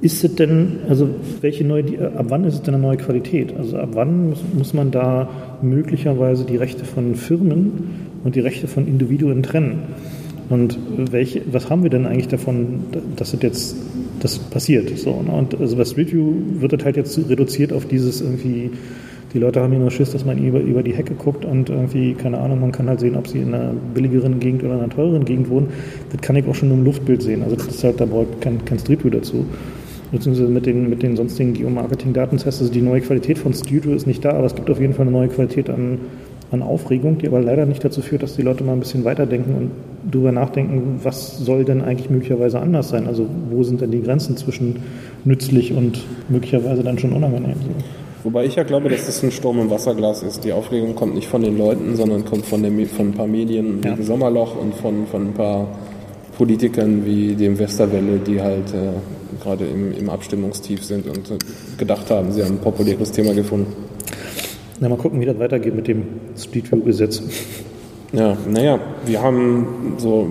[0.03, 3.55] ist es denn, also welche neue, ab wann ist es denn eine neue Qualität?
[3.55, 5.29] Also ab wann muss, muss man da
[5.61, 7.71] möglicherweise die Rechte von Firmen
[8.25, 9.83] und die Rechte von Individuen trennen?
[10.49, 12.81] Und welche, was haben wir denn eigentlich davon,
[13.15, 13.77] dass das jetzt
[14.19, 14.89] das passiert?
[14.99, 15.31] So, ne?
[15.31, 18.71] Und also bei Street View wird das halt jetzt reduziert auf dieses irgendwie,
[19.33, 22.13] die Leute haben ja nur Schiss, dass man über, über die Hecke guckt und irgendwie,
[22.13, 24.89] keine Ahnung, man kann halt sehen, ob sie in einer billigeren Gegend oder in einer
[24.89, 25.67] teureren Gegend wohnen.
[26.11, 27.41] Das kann ich auch schon im Luftbild sehen.
[27.41, 29.45] Also das ist halt, da braucht kein, kein Street View dazu
[30.13, 32.61] beziehungsweise mit den, mit den sonstigen Geomarketing-Datentests.
[32.61, 35.07] Also die neue Qualität von Studio ist nicht da, aber es gibt auf jeden Fall
[35.07, 35.99] eine neue Qualität an,
[36.51, 39.55] an Aufregung, die aber leider nicht dazu führt, dass die Leute mal ein bisschen weiterdenken
[39.55, 39.71] und
[40.09, 43.07] darüber nachdenken, was soll denn eigentlich möglicherweise anders sein?
[43.07, 44.83] Also wo sind denn die Grenzen zwischen
[45.25, 47.55] nützlich und möglicherweise dann schon unangenehm?
[48.23, 50.45] Wobei ich ja glaube, dass das ein Sturm im Wasserglas ist.
[50.45, 53.83] Die Aufregung kommt nicht von den Leuten, sondern kommt von, der, von ein paar Medien
[53.83, 53.97] wie ja.
[54.01, 55.67] Sommerloch und von, von ein paar
[56.37, 58.93] Politikern wie dem Westerwelle, die halt äh,
[59.43, 61.33] gerade im, im Abstimmungstief sind und
[61.77, 63.73] gedacht haben, sie haben ein populäres Thema gefunden.
[64.79, 66.03] Na, mal gucken, wie das weitergeht mit dem
[66.35, 67.21] Street View-Gesetz.
[68.13, 70.27] Ja, naja, wir haben so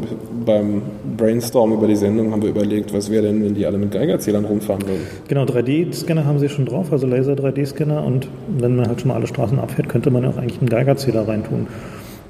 [0.46, 0.82] beim
[1.16, 4.44] Brainstorm über die Sendung haben wir überlegt, was wäre denn, wenn die alle mit Geigerzählern
[4.44, 5.02] rumfahren würden.
[5.26, 9.26] Genau, 3D-Scanner haben sie schon drauf, also Laser-3D-Scanner und wenn man halt schon mal alle
[9.26, 11.66] Straßen abfährt, könnte man auch eigentlich einen Geigerzähler reintun.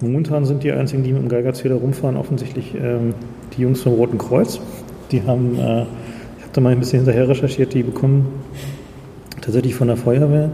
[0.01, 3.15] Momentan sind die einzigen, die mit dem Geigerzähler rumfahren, offensichtlich ähm,
[3.57, 4.59] die Jungs vom Roten Kreuz.
[5.13, 5.85] Die haben, äh,
[6.53, 8.27] habe da mal ein bisschen hinterher recherchiert, die bekommen
[9.41, 10.51] tatsächlich von der Feuerwehr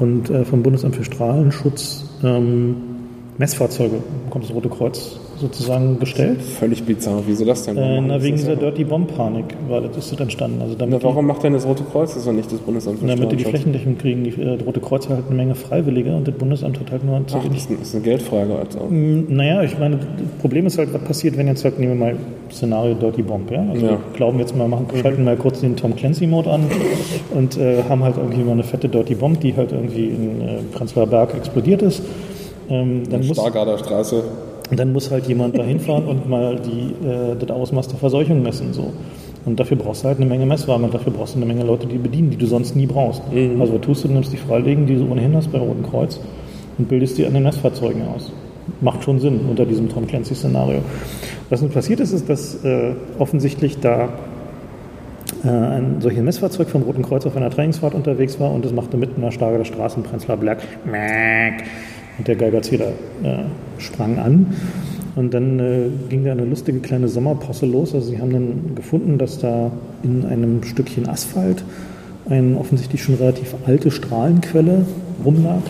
[0.00, 2.76] und äh, vom Bundesamt für Strahlenschutz ähm,
[3.38, 6.40] Messfahrzeuge, kommt das Rote Kreuz sozusagen gestellt.
[6.42, 7.22] Völlig bizarr.
[7.26, 7.76] Wieso das denn?
[7.76, 10.60] Äh, na, wegen dieser Dirty Bomb Panik war das, ist das entstanden.
[10.62, 13.06] Also damit na, warum macht denn das Rote Kreuz das und nicht das Bundesamt für
[13.06, 14.24] Damit die die Flächendeckung kriegen.
[14.24, 17.04] Die, äh, das Rote Kreuz hat halt eine Menge Freiwillige und das Bundesamt hat halt
[17.04, 17.16] nur...
[17.16, 18.54] Ach, das ist, eine Geldfrage.
[18.56, 18.88] Also.
[18.90, 20.06] Naja, ich meine, das
[20.40, 22.16] Problem ist halt, was passiert, wenn jetzt halt, nehmen wir mal
[22.52, 23.64] Szenario Dirty Bomb, ja?
[23.70, 23.92] Also ja.
[23.92, 26.64] wir glauben jetzt mal, machen, schalten mal kurz den Tom Clancy-Mode an
[27.34, 30.58] und äh, haben halt irgendwie mal eine fette Dirty Bomb, die halt irgendwie in äh,
[30.72, 32.02] Prenzlauer Berg explodiert ist.
[32.68, 34.22] Ähm, dann muss, Stargarder Straße.
[34.70, 38.72] Dann muss halt jemand da hinfahren und mal die, äh, das Ausmaß der Verseuchung messen.
[38.72, 38.92] So.
[39.44, 41.86] Und dafür brauchst du halt eine Menge Messwagen und dafür brauchst du eine Menge Leute,
[41.86, 43.22] die bedienen, die du sonst nie brauchst.
[43.32, 43.60] Mhm.
[43.60, 46.20] Also was tust du, du nimmst die Freilegen, die du ohnehin hast beim Roten Kreuz
[46.78, 48.32] und bildest die an den Messfahrzeugen aus.
[48.80, 50.80] Macht schon Sinn unter diesem Tom Clancy-Szenario.
[51.48, 54.10] Was nun passiert ist, ist, dass äh, offensichtlich da
[55.44, 58.96] äh, ein solches Messfahrzeug vom Roten Kreuz auf einer Trainingsfahrt unterwegs war und es machte
[58.96, 60.58] mitten in der Starke der Straßenprenzler Black
[62.20, 62.92] und der Geigerzähler
[63.22, 63.44] äh,
[63.78, 64.54] sprang an.
[65.16, 67.94] Und dann äh, ging da eine lustige kleine Sommerposse los.
[67.94, 71.64] Also sie haben dann gefunden, dass da in einem Stückchen Asphalt
[72.28, 74.84] eine offensichtlich schon relativ alte Strahlenquelle
[75.24, 75.62] rumlag,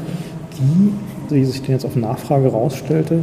[0.59, 3.21] die, wie sich denn jetzt auf Nachfrage herausstellte,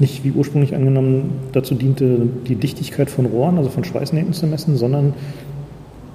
[0.00, 4.76] nicht wie ursprünglich angenommen dazu diente, die Dichtigkeit von Rohren, also von Schweißnähten zu messen,
[4.76, 5.14] sondern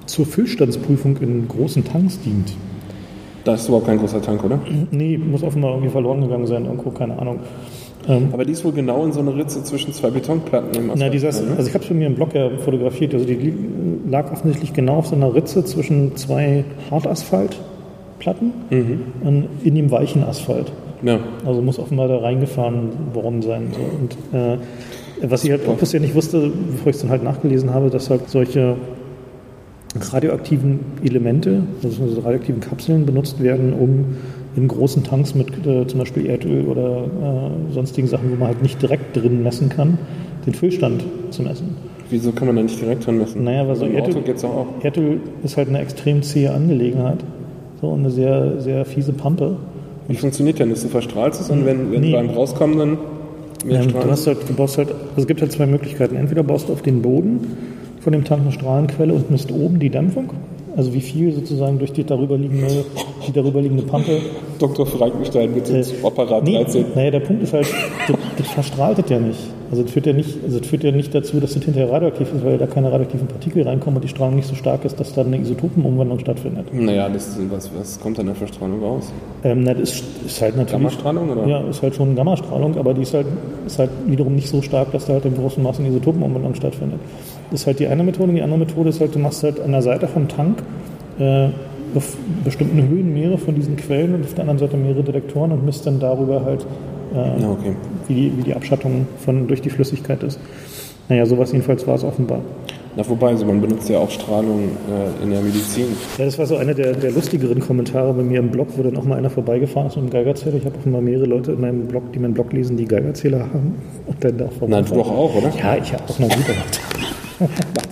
[0.04, 2.52] zur Füllstandsprüfung in großen Tanks dient.
[3.44, 4.60] Da ist überhaupt kein großer Tank, oder?
[4.90, 7.40] Nee, muss offenbar irgendwie verloren gegangen sein, irgendwo, keine Ahnung.
[8.08, 11.08] Ähm, Aber die ist wohl genau in so einer Ritze zwischen zwei Betonplatten im Na,
[11.08, 11.54] dieses, ne?
[11.56, 13.14] also ich habe es bei mir im Blog ja fotografiert.
[13.14, 13.54] Also die
[14.08, 19.00] lag offensichtlich genau auf so einer Ritze zwischen zwei Hartasphaltplatten mhm.
[19.22, 20.72] und in dem weichen Asphalt.
[21.02, 21.18] Ja.
[21.44, 23.68] Also muss offenbar da reingefahren worden sein.
[23.72, 23.80] So.
[23.80, 24.58] Und äh,
[25.30, 28.10] was ich halt auch bisher nicht wusste, bevor ich es dann halt nachgelesen habe, dass
[28.10, 28.76] halt solche
[30.00, 34.16] radioaktiven Elemente, also radioaktiven Kapseln benutzt werden, um
[34.56, 38.62] in großen Tanks mit äh, zum Beispiel Erdöl oder äh, sonstigen Sachen, wo man halt
[38.62, 39.98] nicht direkt drin messen kann,
[40.46, 41.76] den Füllstand zu messen.
[42.10, 43.44] Wieso kann man da nicht direkt drin messen?
[43.44, 44.66] Naja, weil so also Erdöl, geht's auch.
[44.82, 47.24] Erdöl ist halt eine extrem zähe Angelegenheit.
[47.80, 49.56] So eine sehr, sehr fiese Pampe.
[50.08, 50.82] Wie funktioniert denn das?
[50.82, 52.12] Du verstrahlst es und wenn, wenn nee.
[52.12, 52.98] beim Rauskommen dann
[53.64, 56.16] mehr ähm, du, halt, du baust halt, also es gibt halt zwei Möglichkeiten.
[56.16, 57.56] Entweder baust du auf den Boden
[58.02, 60.30] von dem Tank eine Strahlenquelle und misst oben die Dämpfung.
[60.76, 62.84] Also wie viel sozusagen durch die darüber liegende,
[63.26, 64.20] die darüber liegende Pampe.
[64.58, 64.86] Dr.
[64.86, 66.86] Frankenstein mit äh, Apparat nee, 13.
[66.94, 67.66] Naja, der Punkt ist halt,
[68.08, 69.38] das, das verstrahlt ja nicht.
[69.72, 72.28] Also das führt ja nicht, also das führt ja nicht dazu, dass das hinterher radioaktiv
[72.34, 75.14] ist, weil da keine radioaktiven Partikel reinkommen und die Strahlung nicht so stark ist, dass
[75.14, 76.66] da eine Isotopenumwandlung stattfindet.
[76.74, 79.10] Naja, das, was, was kommt dann der Verstrahlung raus?
[79.44, 80.72] Ähm, das ist, ist halt natürlich.
[80.72, 81.46] Gammastrahlung oder?
[81.46, 83.26] Ja, ist halt schon Gammastrahlung, aber die ist halt,
[83.66, 87.00] ist halt wiederum nicht so stark, dass da halt im großen Maße eine Isotopenumwandlung stattfindet.
[87.50, 88.30] Das ist halt die eine Methode.
[88.34, 90.62] Die andere Methode ist halt, du machst halt an der Seite vom Tank
[91.18, 91.48] äh,
[91.94, 92.14] auf
[92.44, 95.86] bestimmten Höhen mehrere von diesen Quellen und auf der anderen Seite mehrere Detektoren und misst
[95.86, 96.66] dann darüber halt,
[97.14, 97.74] äh, ja, okay.
[98.12, 100.38] Wie, die, wie die Abschattung von, durch die Flüssigkeit ist.
[101.08, 102.40] Naja, sowas jedenfalls war es offenbar.
[102.94, 105.86] Na, wobei, also man benutzt ja auch Strahlung äh, in der Medizin.
[106.18, 108.98] Ja, das war so einer der, der lustigeren Kommentare bei mir im Blog, wo dann
[108.98, 110.56] auch mal einer vorbeigefahren ist mit einem Geigerzähler.
[110.56, 113.76] Ich habe offenbar mehrere Leute in meinem Blog, die meinen Blog lesen, die Geigerzähler haben.
[114.06, 115.50] Und dann auch Na, du doch auch, oder?
[115.58, 116.80] Ja, ich habe auch mal gut gemacht.
[116.94, 117.01] Mach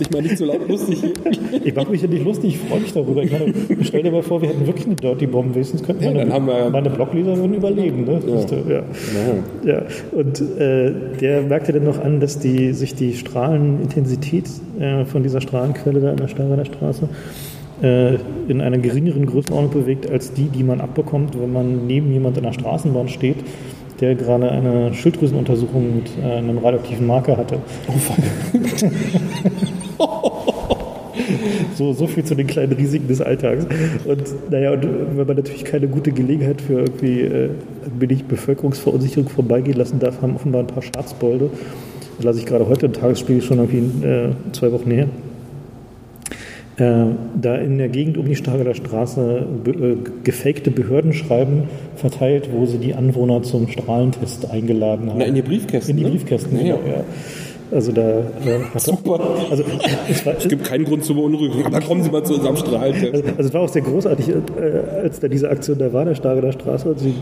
[0.01, 1.11] dich mal nicht so laut lustig hier.
[1.63, 3.23] Ich mache mich ja nicht lustig, ich freue mich darüber.
[3.23, 6.09] Ich meine, stell dir mal vor, wir hätten wirklich eine Dirty Bomb, wenigstens könnten Ja,
[6.11, 8.05] meine, dann haben wir- meine Blogleser würden überleben.
[8.05, 8.19] Ne?
[8.67, 8.75] Ja.
[8.75, 8.83] Ja.
[9.73, 9.81] Ja.
[10.11, 10.91] Und äh,
[11.21, 14.45] der merkte dann noch an, dass die, sich die Strahlenintensität
[14.79, 17.07] äh, von dieser Strahlenquelle da an der Steirer Straße
[17.81, 18.15] äh,
[18.47, 22.43] in einer geringeren Größenordnung bewegt als die, die man abbekommt, wenn man neben jemand in
[22.43, 23.37] der Straßenbahn steht,
[23.99, 27.57] der gerade eine Schilddrüsenuntersuchung mit äh, einem radioaktiven Marker hatte.
[31.75, 33.65] So, so viel zu den kleinen Risiken des Alltags.
[34.05, 34.83] Und naja, und
[35.15, 37.49] wenn man natürlich keine gute Gelegenheit für irgendwie äh,
[37.99, 41.49] wenig Bevölkerungsverunsicherung vorbeigehen lassen darf, haben offenbar ein paar Schatzbolde.
[42.17, 45.07] Das lasse ich gerade heute im Tagesspiegel schon irgendwie äh, zwei Wochen her.
[46.77, 47.05] Äh,
[47.39, 51.63] da in der Gegend um die Stargarder Straße be äh, gefakte Behördenschreiben
[51.95, 55.19] verteilt, wo sie die Anwohner zum Strahlentest eingeladen haben.
[55.19, 55.91] Na, in die Briefkästen.
[55.91, 56.09] In die ne?
[56.11, 56.75] Briefkästen, Ja, ja.
[56.77, 57.03] genau, ja.
[57.71, 59.19] Also da äh, Super.
[59.49, 59.63] Also,
[60.09, 63.13] es war, Es gibt keinen Grund zur Beunruhigung, aber kommen Sie mal zu unserem Strahlentest.
[63.13, 66.15] also, also es war auch sehr großartig, äh, als da diese Aktion da war, der
[66.15, 67.13] Starke der Straße, und sie,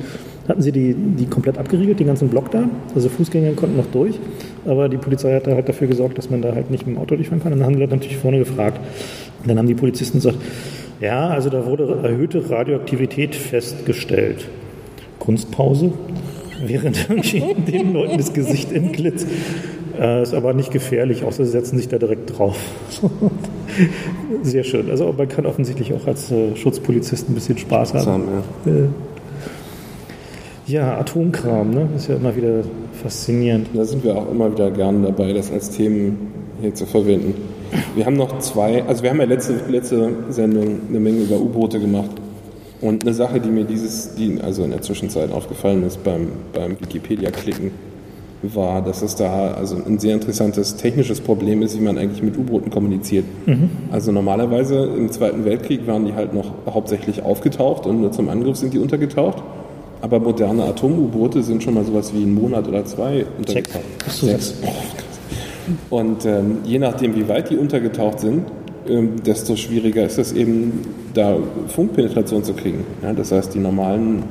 [0.47, 2.63] hatten sie die, die komplett abgeriegelt, den ganzen Block da.
[2.95, 4.19] Also Fußgänger konnten noch durch,
[4.65, 7.01] aber die Polizei hat da halt dafür gesorgt, dass man da halt nicht mit dem
[7.01, 7.53] Auto durchfahren kann.
[7.53, 8.79] Und dann haben die Leute natürlich vorne gefragt.
[9.41, 10.37] Und dann haben die Polizisten gesagt,
[10.99, 14.47] ja, also da wurde erhöhte Radioaktivität festgestellt.
[15.19, 15.93] Kunstpause,
[16.65, 19.27] während irgendwie den Leuten das Gesicht entglitzt.
[19.99, 22.57] Äh, ist aber nicht gefährlich, außer sie setzen sich da direkt drauf.
[24.43, 24.89] Sehr schön.
[24.89, 28.23] Also man kann offensichtlich auch als äh, Schutzpolizist ein bisschen Spaß haben.
[28.65, 28.71] Ja.
[28.71, 28.87] Äh,
[30.67, 31.89] ja, Atomkram, ne?
[31.95, 32.63] Ist ja immer wieder
[33.01, 33.69] faszinierend.
[33.73, 36.31] Da sind wir auch immer wieder gern dabei, das als Themen
[36.61, 37.33] hier zu verwenden.
[37.95, 41.79] Wir haben noch zwei, also wir haben ja letzte, letzte Sendung eine Menge über U-Boote
[41.79, 42.11] gemacht.
[42.81, 46.79] Und eine Sache, die mir dieses, die also in der Zwischenzeit aufgefallen ist beim, beim
[46.79, 47.71] Wikipedia-Klicken,
[48.41, 52.37] war, dass es da also ein sehr interessantes technisches Problem ist, wie man eigentlich mit
[52.37, 53.25] U-Booten kommuniziert.
[53.91, 58.57] Also normalerweise im Zweiten Weltkrieg waren die halt noch hauptsächlich aufgetaucht und nur zum Angriff
[58.57, 59.43] sind die untergetaucht.
[60.01, 63.83] Aber moderne Atom-U-Boote sind schon mal sowas wie einen Monat oder zwei untergetaucht.
[64.07, 64.55] So, Sechs.
[64.63, 65.95] Oh.
[65.95, 68.45] Und ähm, je nachdem, wie weit die untergetaucht sind,
[68.87, 70.81] ähm, desto schwieriger ist es eben,
[71.13, 71.37] da
[71.67, 72.85] Funkpenetration zu kriegen.
[73.03, 74.23] Ja, das heißt, die normalen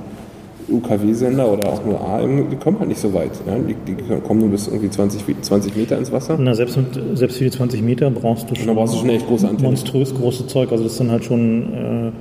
[0.71, 3.31] UKW-Sender oder auch nur AM, die kommen halt nicht so weit.
[3.47, 6.37] Ja, die, die kommen nur bis irgendwie 20, Fe- 20 Meter ins Wasser.
[6.41, 9.27] Na, selbst, mit, selbst für die 20 Meter brauchst du schon brauchst du schon echt
[9.27, 9.71] große Antennen.
[9.71, 10.71] monströs große Zeug.
[10.73, 12.13] Also das sind halt schon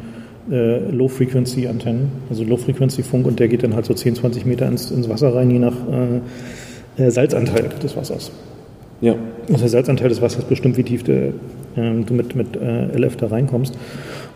[0.49, 4.91] äh, äh, Low-Frequency-Antennen, also Low-Frequency-Funk und der geht dann halt so 10, 20 Meter ins,
[4.91, 5.75] ins Wasser rein, je nach
[6.97, 8.31] äh, äh, Salzanteil des Wassers.
[9.01, 9.13] Ja.
[9.49, 11.33] Also der Salzanteil des Wassers bestimmt, wie tief der,
[11.75, 13.77] ähm, du mit, mit äh, LF da reinkommst.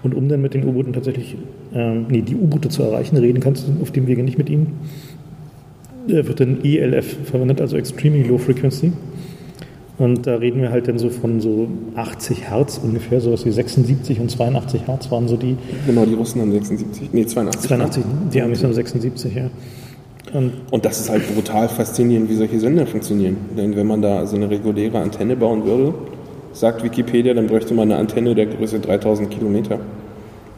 [0.04, 1.36] Und um dann mit den U-Booten tatsächlich,
[1.74, 4.80] ähm, nee, die U-Boote zu erreichen, reden kannst du auf dem Wege nicht mit ihnen,
[6.08, 8.92] äh, wird dann ELF verwendet, also Extremely Low Frequency.
[9.98, 14.20] Und da reden wir halt dann so von so 80 Hertz ungefähr, sowas wie 76
[14.20, 17.70] und 82 Hertz waren so die Genau, die Russen haben 76, nee 82.
[17.70, 19.52] 82, die Amis haben 76, ja.
[20.34, 23.38] Und Und das ist halt brutal faszinierend, wie solche Sender funktionieren.
[23.56, 25.94] Denn wenn man da so eine reguläre Antenne bauen würde,
[26.54, 29.80] sagt Wikipedia, dann bräuchte man eine Antenne der Größe 3000 Kilometer.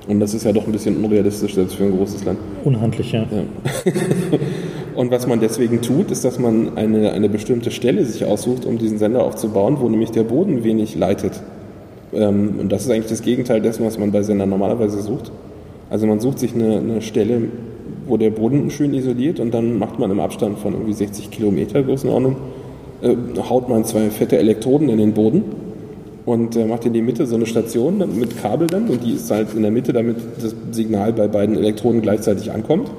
[0.07, 2.37] Und das ist ja doch ein bisschen unrealistisch selbst für ein großes Land.
[2.65, 3.21] unhandlich, ja.
[3.21, 3.91] Ja.
[4.95, 8.77] Und was man deswegen tut, ist, dass man eine, eine bestimmte Stelle sich aussucht, um
[8.77, 11.41] diesen Sender aufzubauen, wo nämlich der Boden wenig leitet.
[12.13, 15.31] Ähm, und das ist eigentlich das Gegenteil dessen, was man bei Sendern normalerweise sucht.
[15.89, 17.43] Also man sucht sich eine, eine Stelle,
[18.05, 21.81] wo der Boden schön isoliert und dann macht man im Abstand von irgendwie 60 Kilometer
[21.81, 22.35] Größenordnung,
[23.01, 23.15] äh,
[23.49, 25.43] haut man zwei fette Elektroden in den Boden
[26.25, 29.29] und äh, macht in die Mitte so eine Station mit Kabel dann und die ist
[29.29, 32.89] halt in der Mitte, damit das Signal bei beiden Elektroden gleichzeitig ankommt.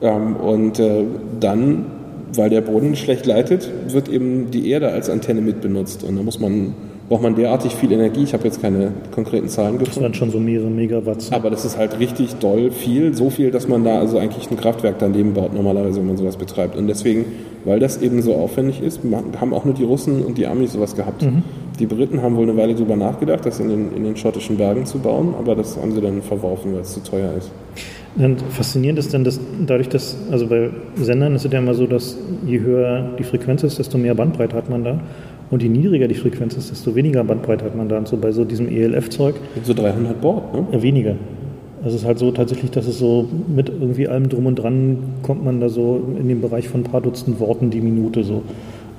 [0.00, 1.04] Ähm, und äh,
[1.40, 1.86] dann,
[2.34, 6.02] weil der Boden schlecht leitet, wird eben die Erde als Antenne mit benutzt.
[6.04, 6.74] Und da muss man,
[7.08, 8.22] braucht man derartig viel Energie.
[8.24, 10.04] Ich habe jetzt keine konkreten Zahlen Das gefunden.
[10.04, 11.32] waren schon so mehrere Megawatts.
[11.32, 14.56] Aber das ist halt richtig doll viel, so viel, dass man da also eigentlich ein
[14.56, 16.76] Kraftwerk daneben baut, normalerweise, wenn man sowas betreibt.
[16.76, 17.24] Und deswegen,
[17.68, 19.00] weil das eben so aufwendig ist,
[19.38, 21.22] haben auch nur die Russen und die Amis sowas gehabt.
[21.78, 24.84] Die Briten haben wohl eine Weile drüber nachgedacht, das in den, in den schottischen Bergen
[24.84, 27.52] zu bauen, aber das haben sie dann verworfen, weil es zu teuer ist.
[28.16, 31.86] Und faszinierend ist dann, dass dadurch, dass, also bei Sendern ist es ja immer so,
[31.86, 32.16] dass
[32.46, 35.00] je höher die Frequenz ist, desto mehr Bandbreite hat man da.
[35.50, 37.98] Und je niedriger die Frequenz ist, desto weniger Bandbreite hat man da.
[37.98, 40.82] Und so bei so diesem ELF-Zeug so 300 Bord, ne?
[40.82, 41.14] weniger.
[41.82, 44.98] Also es ist halt so tatsächlich, dass es so mit irgendwie allem drum und dran
[45.22, 48.42] kommt man da so in den Bereich von ein paar Dutzend Worten die Minute so.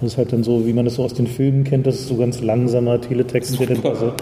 [0.01, 2.07] Das ist halt dann so, wie man das so aus den Filmen kennt, das ist
[2.07, 4.13] so ganz langsamer Teletext, der dann so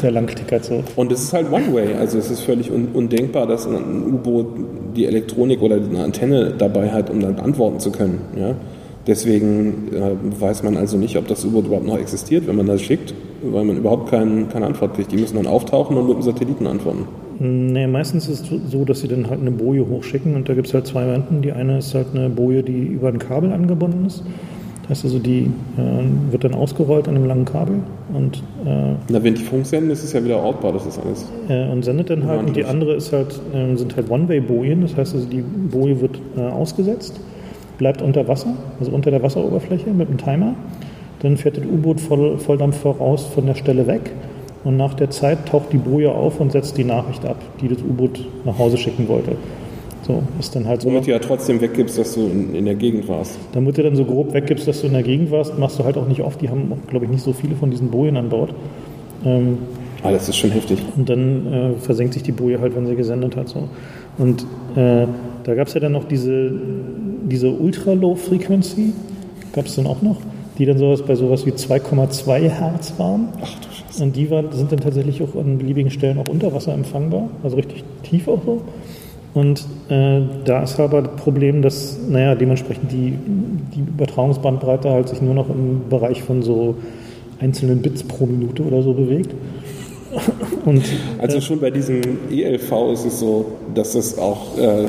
[0.00, 0.64] sehr lang klickert.
[0.64, 0.82] So.
[0.96, 4.46] Und es ist halt One-Way, also es ist völlig un undenkbar, dass ein U-Boot
[4.96, 8.18] die Elektronik oder eine Antenne dabei hat, um dann antworten zu können.
[8.36, 8.56] Ja?
[9.06, 12.82] Deswegen äh, weiß man also nicht, ob das U-Boot überhaupt noch existiert, wenn man das
[12.82, 15.10] schickt, weil man überhaupt kein, keine Antwort kriegt.
[15.10, 17.06] Die müssen dann auftauchen und mit dem Satelliten antworten.
[17.38, 20.66] Nee, meistens ist es so, dass sie dann halt eine Boje hochschicken und da gibt
[20.66, 21.40] es halt zwei Varianten.
[21.40, 24.22] Die eine ist halt eine Boje, die über ein Kabel angebunden ist.
[24.82, 27.76] Das heißt also, die äh, wird dann ausgerollt an einem langen Kabel
[28.12, 31.24] und äh, Na, wenn die Funk senden, ist es ja wieder ortbar, das ist alles.
[31.48, 32.40] Äh, und sendet dann halt.
[32.40, 34.82] Und die andere ist halt, äh, sind halt One-Way-Bojen.
[34.82, 37.20] Das heißt also, die Boje wird äh, ausgesetzt,
[37.80, 40.54] bleibt unter Wasser, also unter der Wasseroberfläche mit einem Timer.
[41.20, 44.12] Dann fährt das U-Boot voll, Volldampf voraus von der Stelle weg
[44.64, 47.78] und nach der Zeit taucht die Boje auf und setzt die Nachricht ab, die das
[47.78, 49.32] U-Boot nach Hause schicken wollte.
[50.02, 50.88] So, ist dann halt so.
[50.88, 53.38] Womit du ja trotzdem weggibst, dass du in, in, der Gegend warst.
[53.52, 55.96] Damit du dann so grob weggibst, dass du in der Gegend warst, machst du halt
[55.96, 56.40] auch nicht oft.
[56.42, 58.52] Die haben, glaube ich, nicht so viele von diesen Bojen an Bord.
[59.24, 59.58] Ähm,
[60.02, 60.82] ah, das ist schon heftig.
[60.96, 63.48] Und dann äh, versenkt sich die Boje halt, wenn sie gesendet hat.
[63.48, 63.68] So.
[64.18, 64.42] Und
[64.76, 65.06] äh,
[65.44, 66.52] da gab es ja dann noch diese,
[67.30, 68.92] diese Ultra-Low-Frequency,
[69.52, 70.16] gab es dann auch noch,
[70.58, 73.28] die dann sowas bei sowas wie 2,2 Hertz waren.
[73.42, 76.72] Ach du und die war, sind dann tatsächlich auch an beliebigen Stellen auch unter Wasser
[76.72, 78.62] empfangbar, also richtig tief auch so.
[79.32, 83.16] Und äh, da ist aber das Problem, dass, naja, dementsprechend die,
[83.74, 86.76] die Übertragungsbandbreite halt sich nur noch im Bereich von so
[87.38, 89.34] einzelnen Bits pro Minute oder so bewegt.
[90.64, 90.82] Und,
[91.18, 92.00] also äh, schon bei diesem
[92.30, 94.88] ELV ist es so, dass das auch, äh,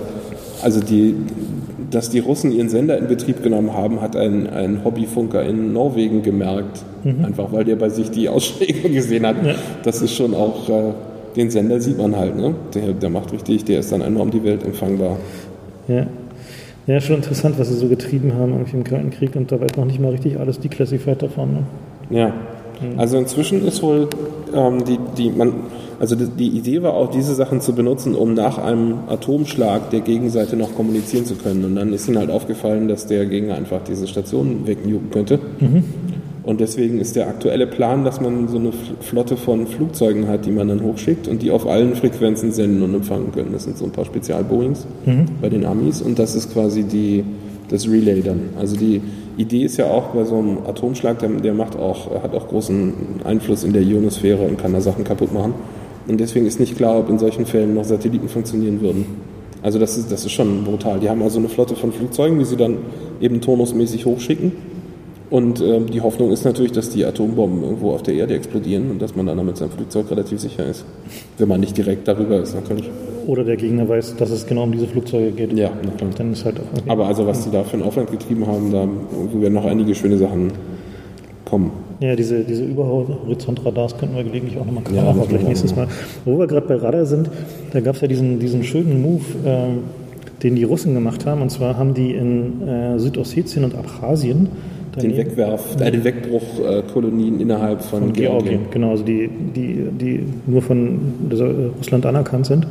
[0.63, 1.15] also die,
[1.91, 6.23] dass die Russen ihren Sender in Betrieb genommen haben, hat ein, ein Hobbyfunker in Norwegen
[6.23, 6.83] gemerkt.
[7.03, 7.25] Mhm.
[7.25, 9.35] Einfach weil der bei sich die Ausschläge gesehen hat.
[9.45, 9.55] Ja.
[9.83, 10.93] Das ist schon auch, äh,
[11.35, 12.55] den Sender sieht man halt, ne?
[12.73, 15.17] Der, der macht richtig, der ist dann einmal um die Welt empfangbar.
[15.87, 16.07] Ja.
[16.87, 19.77] Ja, schon interessant, was sie so getrieben haben irgendwie im Kalten Krieg und da weiß
[19.77, 21.53] noch nicht mal richtig alles declassified davon.
[21.53, 21.63] Ne?
[22.09, 22.33] Ja.
[22.81, 22.99] Mhm.
[22.99, 24.07] Also inzwischen ist wohl
[24.53, 25.53] ähm, die, die, man,
[25.99, 30.55] also die Idee war auch, diese Sachen zu benutzen, um nach einem Atomschlag der Gegenseite
[30.55, 31.63] noch kommunizieren zu können.
[31.65, 35.39] Und dann ist ihnen halt aufgefallen, dass der Gegner einfach diese Station wegnuken könnte.
[35.59, 35.83] Mhm.
[36.43, 40.51] Und deswegen ist der aktuelle Plan, dass man so eine Flotte von Flugzeugen hat, die
[40.51, 43.51] man dann hochschickt und die auf allen Frequenzen senden und empfangen können.
[43.53, 45.25] Das sind so ein paar Spezialboeings mhm.
[45.39, 47.23] bei den Amis und das ist quasi die,
[47.71, 48.49] das Relay dann.
[48.59, 49.01] Also die
[49.37, 52.93] Idee ist ja auch bei so einem Atomschlag, der, der macht auch, hat auch großen
[53.23, 55.53] Einfluss in der Ionosphäre und kann da Sachen kaputt machen.
[56.07, 59.05] Und deswegen ist nicht klar, ob in solchen Fällen noch Satelliten funktionieren würden.
[59.63, 60.99] Also das ist, das ist schon brutal.
[60.99, 62.77] Die haben also eine Flotte von Flugzeugen, die sie dann
[63.21, 64.51] eben turnusmäßig hochschicken.
[65.29, 69.01] Und äh, die Hoffnung ist natürlich, dass die Atombomben irgendwo auf der Erde explodieren und
[69.01, 70.83] dass man dann mit seinem Flugzeug relativ sicher ist.
[71.37, 72.89] Wenn man nicht direkt darüber ist, natürlich.
[73.27, 75.53] Oder der Gegner weiß, dass es genau um diese Flugzeuge geht.
[75.53, 75.71] Ja,
[76.17, 76.89] dann ist halt auch okay.
[76.89, 78.87] Aber also was sie da für einen Aufwand getrieben haben, da
[79.39, 80.51] werden noch einige schöne Sachen
[81.45, 81.71] kommen.
[81.99, 85.87] Ja, diese, diese Überhorizontradars könnten wir gelegentlich auch nochmal ja, machen, vielleicht nächstes Mal.
[86.25, 87.29] Wo wir gerade bei Radar sind,
[87.73, 91.43] da gab es ja diesen, diesen schönen Move, äh, den die Russen gemacht haben.
[91.43, 94.49] Und zwar haben die in äh, Südossetien und Abchasien
[94.99, 98.43] den Wegwerf, äh, den Wegbruchkolonien innerhalb von, von Georgien.
[98.43, 98.71] Georgien.
[98.71, 100.99] Genau, also die, die, die nur von
[101.77, 102.67] Russland anerkannt sind,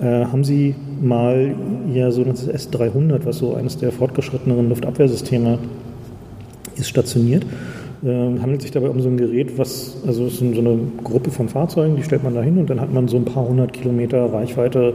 [0.00, 1.54] äh, haben sie mal
[1.92, 5.58] ja so das S-300, was so eines der fortgeschritteneren Luftabwehrsysteme
[6.76, 7.44] ist, stationiert.
[8.04, 8.08] Äh,
[8.40, 12.04] handelt sich dabei um so ein Gerät, was, also so eine Gruppe von Fahrzeugen, die
[12.04, 14.94] stellt man da hin und dann hat man so ein paar hundert Kilometer Reichweite,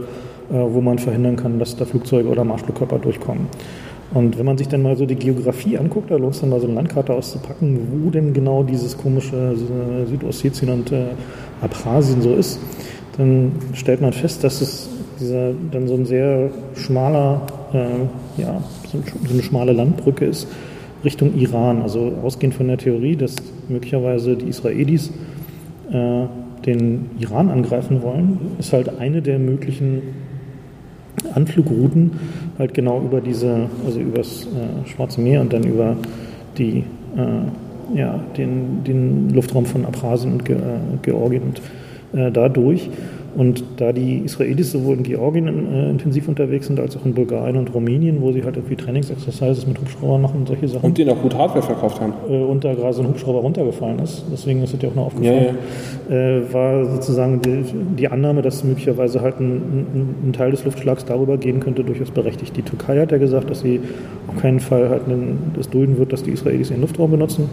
[0.50, 3.46] äh, wo man verhindern kann, dass da Flugzeuge oder Marschflugkörper durchkommen.
[4.14, 6.60] Und wenn man sich dann mal so die Geografie anguckt, da lohnt es dann mal
[6.60, 11.06] so eine Landkarte auszupacken, wo denn genau dieses komische äh, Südossetien und äh,
[11.60, 12.60] Abchasien so ist,
[13.16, 14.88] dann stellt man fest, dass es
[15.20, 17.42] dieser dann so ein sehr schmaler,
[17.72, 18.98] äh, ja, so,
[19.32, 20.46] eine schmale Landbrücke ist
[21.04, 21.82] Richtung Iran.
[21.82, 23.34] Also ausgehend von der Theorie, dass
[23.68, 25.10] möglicherweise die Israelis
[25.90, 26.26] äh,
[26.64, 30.02] den Iran angreifen wollen, ist halt eine der möglichen
[31.34, 32.12] Anflugrouten
[32.58, 35.96] halt genau über diese, also übers äh, Schwarze Meer und dann über
[36.58, 36.84] die,
[37.16, 40.58] äh, ja, den, den Luftraum von Abchasien und Ge äh,
[41.02, 41.60] Georgien und
[42.18, 42.88] äh, dadurch.
[43.36, 47.56] Und da die Israelis sowohl in Georgien äh, intensiv unterwegs sind, als auch in Bulgarien
[47.56, 50.84] und Rumänien, wo sie halt irgendwie Trainingsexercises mit Hubschraubern machen und solche Sachen.
[50.84, 52.12] Und denen auch gut Hardware verkauft haben.
[52.28, 55.06] Äh, und da gerade so ein Hubschrauber runtergefallen ist, deswegen ist es dir auch noch
[55.06, 55.56] aufgefallen,
[56.08, 56.38] ja, ja.
[56.38, 57.64] Äh, war sozusagen die,
[57.98, 62.10] die, Annahme, dass möglicherweise halt ein, ein, ein, Teil des Luftschlags darüber gehen könnte, durchaus
[62.10, 62.56] berechtigt.
[62.56, 63.80] Die Türkei hat ja gesagt, dass sie
[64.28, 67.48] auf keinen Fall halt einen, das dulden wird, dass die Israelis ihren Luftraum benutzen.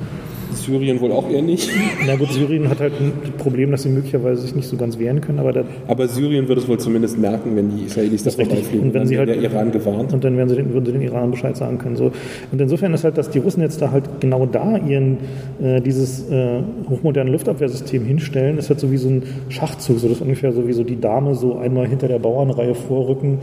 [0.53, 1.69] Syrien wohl auch eher nicht.
[2.05, 5.21] Na gut, Syrien hat halt ein Problem, dass sie möglicherweise sich nicht so ganz wehren
[5.21, 8.87] können, aber, aber Syrien wird es wohl zumindest merken, wenn die Israelis das vorbeifliegen.
[8.87, 10.13] Und wenn sie halt, der Iran gewarnt.
[10.13, 11.95] Und dann werden sie den, würden sie den Iran Bescheid sagen können.
[11.95, 12.11] So.
[12.51, 15.17] Und insofern ist halt, dass die Russen jetzt da halt genau da ihren,
[15.61, 20.17] äh, dieses äh, hochmoderne Luftabwehrsystem hinstellen, ist halt so wie so ein Schachzug, so das
[20.17, 23.39] ist ungefähr so wie so die Dame so einmal hinter der Bauernreihe vorrücken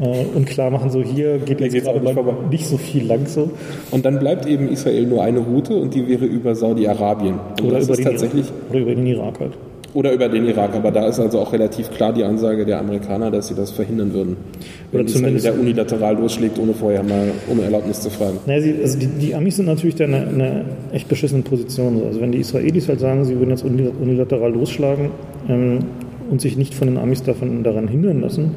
[0.00, 3.50] äh, und klar machen, so hier geht jetzt, jetzt nicht, nicht so viel lang so.
[3.90, 7.38] Und dann bleibt eben Israel nur eine Route und die wäre über Saudi-Arabien.
[7.62, 9.52] Oder, über den tatsächlich oder über den Irak halt.
[9.94, 13.30] Oder über den Irak, aber da ist also auch relativ klar die Ansage der Amerikaner,
[13.30, 14.36] dass sie das verhindern würden.
[14.90, 18.38] Wenn oder zumindest der unilateral losschlägt, ohne vorher mal um Erlaubnis zu fragen.
[18.46, 22.02] Naja, sie, also die, die, Amis sind natürlich da in einer, eine echt beschissenen Position.
[22.06, 25.10] Also wenn die Israelis halt sagen, sie würden jetzt unilateral losschlagen
[25.50, 25.80] ähm,
[26.30, 28.52] und sich nicht von den Amis davon, daran hindern lassen,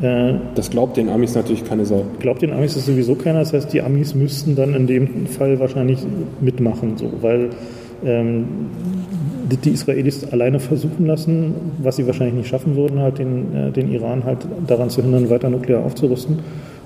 [0.00, 2.04] das glaubt den Amis natürlich keine Sau.
[2.18, 3.38] Glaubt den Amis das sowieso keiner.
[3.38, 6.00] Das heißt, die Amis müssten dann in dem Fall wahrscheinlich
[6.40, 7.50] mitmachen, so, weil
[8.04, 8.44] ähm,
[9.64, 13.90] die Israelis alleine versuchen lassen, was sie wahrscheinlich nicht schaffen würden, halt den, äh, den
[13.92, 16.40] Iran halt daran zu hindern, weiter nuklear aufzurüsten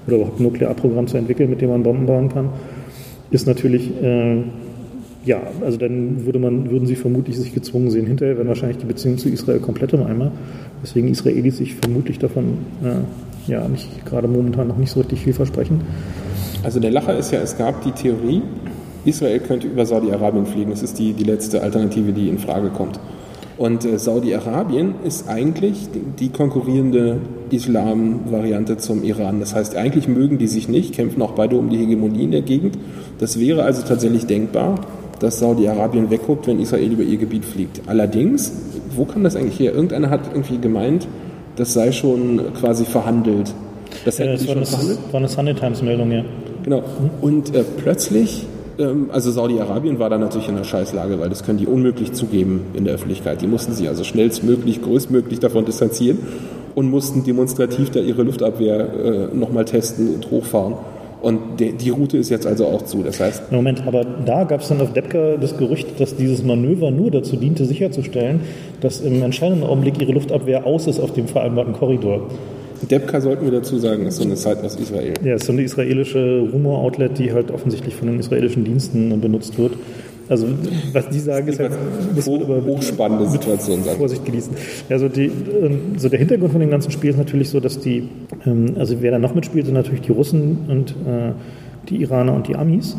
[0.07, 2.51] oder überhaupt ein Nuklearprogramm zu entwickeln, mit dem man Bomben bauen kann,
[3.31, 4.43] ist natürlich äh,
[5.31, 8.05] ja, also dann würde man, würden sie vermutlich sich gezwungen sehen.
[8.05, 10.33] Hinterher wären wahrscheinlich die Beziehungen zu Israel komplett im Eimer.
[10.83, 15.33] Deswegen Israelis sich vermutlich davon äh, ja nicht gerade momentan noch nicht so richtig viel
[15.33, 15.83] versprechen.
[16.65, 18.43] Also der Lacher ist ja, es gab die Theorie,
[19.05, 20.71] Israel könnte über Saudi-Arabien fliegen.
[20.73, 22.99] Das ist die, die letzte Alternative, die in Frage kommt.
[23.57, 27.19] Und äh, Saudi-Arabien ist eigentlich die, die konkurrierende
[27.53, 29.39] Islam-Variante zum Iran.
[29.39, 32.43] Das heißt, eigentlich mögen die sich nicht, kämpfen auch beide um die Hegemonie in der
[32.43, 32.77] Gegend.
[33.19, 34.81] Das wäre also tatsächlich denkbar
[35.21, 37.83] dass Saudi-Arabien wegguckt, wenn Israel über ihr Gebiet fliegt.
[37.87, 38.53] Allerdings,
[38.97, 39.73] wo kam das eigentlich her?
[39.73, 41.07] Irgendeiner hat irgendwie gemeint,
[41.57, 43.55] das sei schon quasi verhandelt.
[44.05, 46.25] Das, ja, das war, eine, war eine Sunday Times-Meldung, ja.
[46.63, 46.83] Genau.
[47.21, 48.47] Und äh, plötzlich,
[48.79, 52.63] ähm, also Saudi-Arabien war da natürlich in einer Scheißlage, weil das können die unmöglich zugeben
[52.75, 53.43] in der Öffentlichkeit.
[53.43, 56.19] Die mussten sich also schnellstmöglich, größtmöglich davon distanzieren
[56.75, 60.75] und mussten demonstrativ da ihre Luftabwehr äh, nochmal testen und hochfahren.
[61.21, 63.03] Und die, die, Route ist jetzt also auch zu.
[63.03, 63.53] Das heißt.
[63.53, 67.37] Moment, aber da gab es dann auf Depka das Gerücht, dass dieses Manöver nur dazu
[67.37, 68.41] diente, sicherzustellen,
[68.81, 72.29] dass im entscheidenden Augenblick ihre Luftabwehr aus ist auf dem vereinbarten Korridor.
[72.89, 75.13] Depka sollten wir dazu sagen, ist so eine Zeit aus Israel.
[75.23, 79.73] Ja, ist so eine israelische Rumor-Outlet, die halt offensichtlich von den israelischen Diensten benutzt wird.
[80.31, 80.47] Also
[80.93, 81.73] was die sagen, ist halt
[82.15, 83.97] das Hoch, hochspannende Situation sein.
[83.97, 84.55] Vorsicht genießen.
[84.89, 88.09] Also die, ähm, so der Hintergrund von dem ganzen Spiel ist natürlich so, dass die,
[88.47, 91.33] ähm, also wer da noch mitspielt, sind natürlich die Russen und äh,
[91.89, 92.97] die Iraner und die Amis.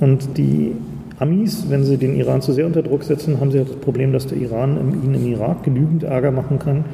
[0.00, 0.72] Und die
[1.18, 4.12] Amis, wenn sie den Iran zu sehr unter Druck setzen, haben sie halt das Problem,
[4.12, 6.84] dass der Iran ihnen im Irak genügend Ärger machen kann,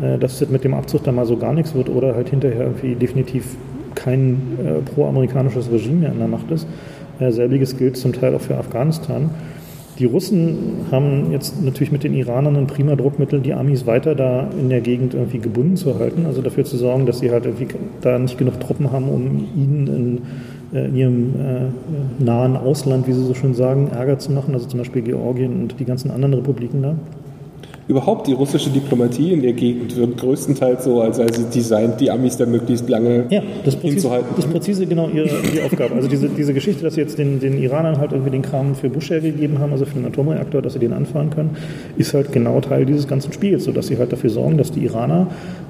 [0.00, 2.66] äh, dass das mit dem Abzug da mal so gar nichts wird oder halt hinterher
[2.66, 3.56] irgendwie definitiv
[3.96, 6.68] kein äh, pro-amerikanisches Regime mehr in der Macht ist.
[7.18, 9.30] Selbiges gilt zum Teil auch für Afghanistan.
[9.98, 14.48] Die Russen haben jetzt natürlich mit den Iranern ein prima Druckmittel, die Amis weiter da
[14.58, 17.68] in der Gegend irgendwie gebunden zu halten, also dafür zu sorgen, dass sie halt irgendwie
[18.02, 19.86] da nicht genug Truppen haben, um ihnen
[20.72, 24.52] in, äh, in ihrem äh, nahen Ausland, wie sie so schön sagen, Ärger zu machen,
[24.52, 26.94] also zum Beispiel Georgien und die ganzen anderen Republiken da.
[27.88, 32.10] Überhaupt die russische Diplomatie in der Gegend wird größtenteils so, als sei sie designt, die
[32.10, 34.28] Amis da möglichst lange ja, das präzise, hinzuhalten.
[34.34, 35.94] Das ist präzise genau ihre, ihre Aufgabe.
[35.94, 38.90] Also diese, diese Geschichte, dass sie jetzt den, den Iranern halt irgendwie den Kram für
[38.90, 41.56] Bush hergegeben haben, also für den Atomreaktor, dass sie den anfahren können,
[41.96, 45.28] ist halt genau Teil dieses ganzen Spiels, sodass sie halt dafür sorgen, dass die Iraner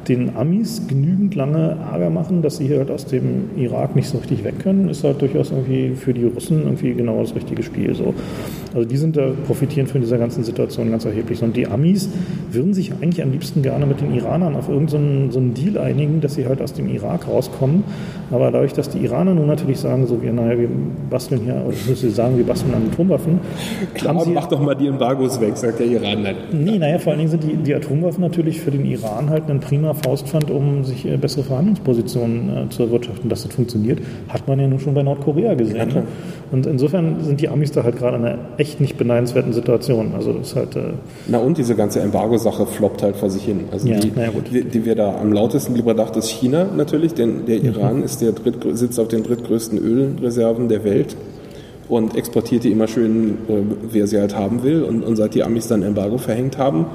[0.09, 4.45] den Amis genügend lange Ärger machen, dass sie halt aus dem Irak nicht so richtig
[4.45, 7.95] weg können, ist halt durchaus irgendwie für die Russen irgendwie genau das richtige Spiel.
[7.95, 8.15] So.
[8.75, 11.43] Also die sind da, profitieren von dieser ganzen Situation ganz erheblich.
[11.43, 12.09] Und die Amis
[12.53, 16.21] würden sich eigentlich am liebsten gerne mit den Iranern auf irgendeinen so einen Deal einigen,
[16.21, 17.85] dass sie halt aus dem Irak rauskommen.
[18.31, 20.69] Aber dadurch, dass die Iraner nun natürlich sagen, so wie, naja, wir
[21.11, 23.41] basteln hier, oder ich müsste sagen, wir basteln an Atomwaffen.
[23.95, 26.37] Klar, sie, mach doch mal die Embargos weg, sagt der Iran dann.
[26.53, 29.61] Nee, naja, vor allen Dingen sind die, die Atomwaffen natürlich für den Iran halt ein
[29.61, 33.29] prima Faustpfand, um sich äh, bessere Verhandlungspositionen äh, zu erwirtschaften.
[33.29, 35.91] Dass das funktioniert, hat man ja nun schon bei Nordkorea gesehen.
[35.95, 36.03] Ja,
[36.53, 40.13] und insofern sind die Amis da halt gerade in einer echt nicht beneidenswerten Situation.
[40.15, 40.77] Also das ist halt.
[40.77, 40.93] Äh
[41.27, 43.65] Na und diese ganze Embargo-Sache floppt halt vor sich hin.
[43.73, 47.15] Also ja, die, ja, die, die, wir da am lautesten lieber dachten, ist China natürlich,
[47.15, 47.67] denn der mhm.
[47.67, 51.17] Iran ist der dritt, sitzt auf den drittgrößten Ölreserven der Welt
[51.89, 53.55] und exportiert die immer schön, äh,
[53.91, 54.83] wer sie halt haben will.
[54.83, 56.87] Und, und seit die Amis dann Embargo verhängt haben,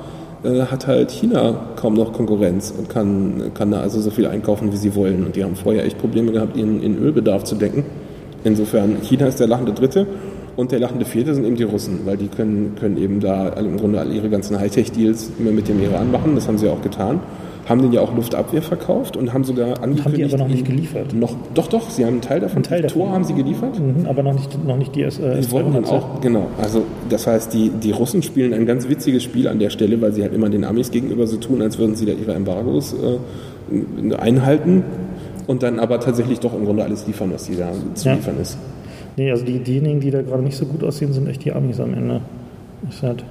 [0.44, 4.72] äh, hat halt China kaum noch Konkurrenz und kann, kann da also so viel einkaufen,
[4.72, 5.26] wie sie wollen.
[5.26, 7.86] Und die haben vorher echt Probleme gehabt, ihren, ihren Ölbedarf zu decken.
[8.44, 10.08] Insofern, China ist der lachende Dritte
[10.56, 13.78] und der lachende Vierte sind eben die Russen, weil die können, können eben da im
[13.78, 17.20] Grunde all ihre ganzen Hightech-Deals immer mit dem Iran machen, das haben sie auch getan.
[17.70, 20.06] Haben den ja auch Luftabwehr verkauft und haben sogar angekündigt...
[20.06, 21.14] Haben die aber noch nicht geliefert?
[21.14, 22.58] Noch, doch, doch, sie haben einen Teil davon.
[22.58, 23.14] Einen Teil Tor davon.
[23.14, 23.80] haben sie geliefert.
[23.80, 25.90] Mhm, aber noch nicht, noch nicht die S äh, Die wollten dann S300.
[25.90, 26.48] auch, genau.
[26.62, 30.12] Also das heißt, die, die Russen spielen ein ganz witziges Spiel an der Stelle, weil
[30.14, 34.16] sie halt immer den Amis gegenüber so tun, als würden sie da ihre Embargos äh,
[34.16, 34.84] einhalten
[35.48, 38.16] und dann aber tatsächlich doch im Grunde alles liefern, was sie da zu Ja.
[38.16, 38.58] liefern ist.
[39.18, 41.80] Nee, also die, diejenigen, die da gerade nicht so gut aussehen, sind echt die Amis
[41.80, 42.22] am Ende.
[42.90, 43.24] Ist halt,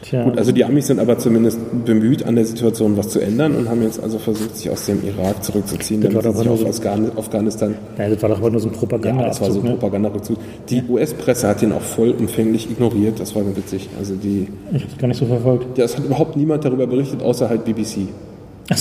[0.00, 3.54] tja, Gut, also die Amis sind aber zumindest bemüht, an der Situation was zu ändern
[3.56, 6.48] und haben jetzt also versucht, sich aus dem Irak zurückzuziehen, Das damit war sie sich
[6.50, 9.40] auf so- Afghan Afghanistan Nein, das war doch aber nur so ein Ja, propaganda das
[9.40, 9.70] war so ein ne?
[9.72, 10.38] Propagandarückzug.
[10.70, 13.20] Die US-Presse hat den auch vollumfänglich ignoriert.
[13.20, 13.88] Das war witzig.
[13.98, 15.76] Also die, Ich hab's gar nicht so verfolgt.
[15.76, 18.08] ja, es hat überhaupt niemand darüber berichtet, außer halt BBC.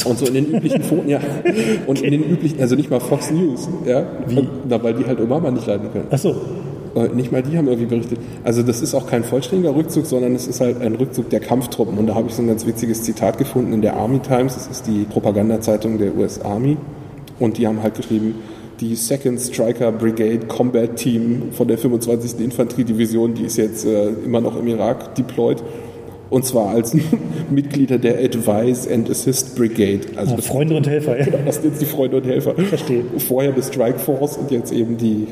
[0.05, 1.19] Und so in den üblichen Foren, ja.
[1.87, 4.03] Und in den üblichen, also nicht mal Fox News, ja.
[4.27, 4.47] Wie?
[4.69, 6.05] Na, weil die halt Obama nicht leiten können.
[6.11, 6.33] Achso, Äh,
[7.13, 8.19] Nicht mal die haben irgendwie berichtet.
[8.43, 11.97] Also das ist auch kein vollständiger Rückzug, sondern es ist halt ein Rückzug der Kampftruppen.
[11.97, 14.55] Und da habe ich so ein ganz witziges Zitat gefunden in der Army Times.
[14.55, 16.77] Das ist die Propagandazeitung der US Army.
[17.39, 18.35] Und die haben halt geschrieben,
[18.81, 22.39] die Second Striker Brigade Combat Team von der 25.
[22.39, 25.63] Infanteriedivision, die ist jetzt äh, immer noch im Irak deployed.
[26.29, 26.95] Und zwar als
[27.49, 30.01] Mitglieder der Advise and Assist Brigade.
[30.15, 31.25] Also ah, Freunde und Helfer, ja.
[31.45, 32.55] das sind jetzt die Freunde und Helfer.
[32.55, 33.03] Verstehe.
[33.17, 35.27] Vorher die Strike Force und jetzt eben die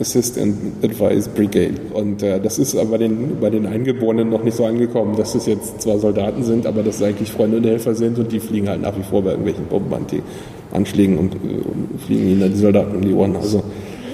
[0.00, 1.74] Assist and Advise Brigade.
[1.94, 5.46] Und äh, das ist aber den, bei den Eingeborenen noch nicht so angekommen, dass es
[5.46, 8.68] jetzt zwar Soldaten sind, aber dass es eigentlich Freunde und Helfer sind und die fliegen
[8.68, 12.96] halt nach wie vor bei irgendwelchen Bombenanschlägen und, äh, und fliegen ihnen dann die Soldaten
[12.96, 13.36] um die Ohren.
[13.36, 13.62] Also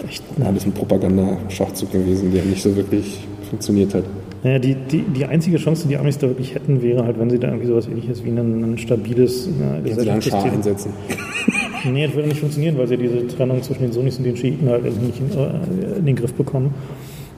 [0.09, 4.05] Echt, alles ein Propagandaschachzug gewesen, der nicht so wirklich funktioniert hat.
[4.45, 7.31] Naja, die, die, die einzige Chance, die die Amis da wirklich hätten, wäre halt, wenn
[7.31, 10.93] sie da irgendwie sowas ähnliches wie ein, ein stabiles Schar Gesellschaftssystem- einsetzen.
[11.91, 14.69] Nee, das würde nicht funktionieren, weil sie diese Trennung zwischen den Sunnis und den Schiiten
[14.69, 16.75] halt irgendwie nicht in, äh, in den Griff bekommen.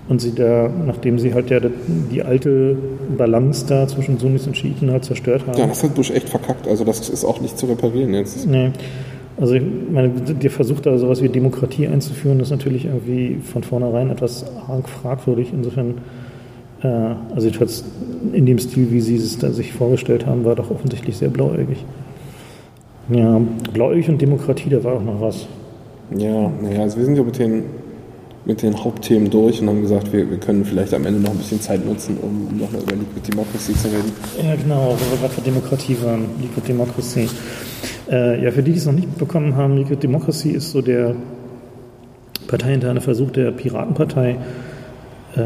[0.08, 1.70] Und sie da, nachdem sie halt ja die-
[2.12, 2.76] die alte
[3.16, 5.58] Balance da zwischen Sunnis und Schiiten halt zerstört haben.
[5.58, 6.68] Ja, das hat Bush echt verkackt.
[6.68, 8.46] Also das ist auch nicht zu reparieren jetzt.
[8.46, 8.70] Nee.
[9.40, 14.10] Also ich meine, der Versuch da sowas wie Demokratie einzuführen, ist natürlich irgendwie von vornherein
[14.10, 15.48] etwas arg fragwürdig.
[15.54, 15.94] Insofern,
[16.82, 16.86] äh,
[17.34, 17.84] also jedenfalls
[18.34, 21.78] in dem Stil, wie sie es da sich vorgestellt haben, war doch offensichtlich sehr blauäugig.
[23.10, 23.40] Ja,
[23.72, 25.46] blauäugig und Demokratie, da war auch noch was.
[26.16, 27.64] Ja, naja, also wir sind ja mit den,
[28.44, 31.38] mit den Hauptthemen durch und haben gesagt, wir, wir können vielleicht am Ende noch ein
[31.38, 34.12] bisschen Zeit nutzen, um nochmal über Liquid Democracy zu reden.
[34.42, 37.28] Ja, genau, wo wir gerade für Demokratie waren, Liquid Democracy.
[38.10, 41.14] Äh, ja, für die, die es noch nicht bekommen haben, Liquid Democracy ist so der
[42.46, 44.36] parteiinterne Versuch der Piratenpartei,
[45.36, 45.40] äh,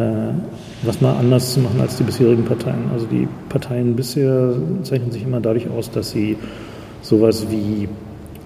[0.82, 2.90] was mal anders zu machen als die bisherigen Parteien.
[2.92, 6.36] Also die Parteien bisher zeichnen sich immer dadurch aus, dass sie
[7.02, 7.88] sowas wie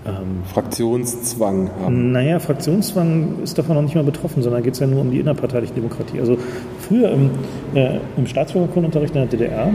[0.04, 2.12] ähm, Fraktionszwang haben.
[2.12, 5.20] naja, Fraktionszwang ist davon noch nicht mal betroffen, sondern geht es ja nur um die
[5.20, 6.18] innerparteiliche Demokratie.
[6.18, 6.36] Also
[6.80, 7.30] früher im,
[7.74, 9.70] äh, im Staatsbürgerkundenunterricht in der DDR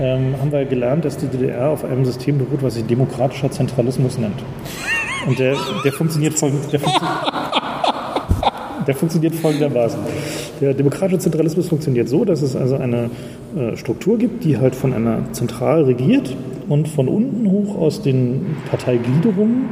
[0.00, 4.18] ähm, haben wir gelernt, dass die DDR auf einem System beruht, was sich demokratischer Zentralismus
[4.18, 4.42] nennt.
[5.26, 7.08] Und der, der funktioniert folgend, der, funktio
[8.86, 9.98] der funktioniert folgendermaßen.
[10.60, 13.10] Der demokratische Zentralismus funktioniert so, dass es also eine
[13.56, 16.34] äh, Struktur gibt, die halt von einer Zentral regiert
[16.68, 19.68] und von unten hoch aus den Parteigliederungen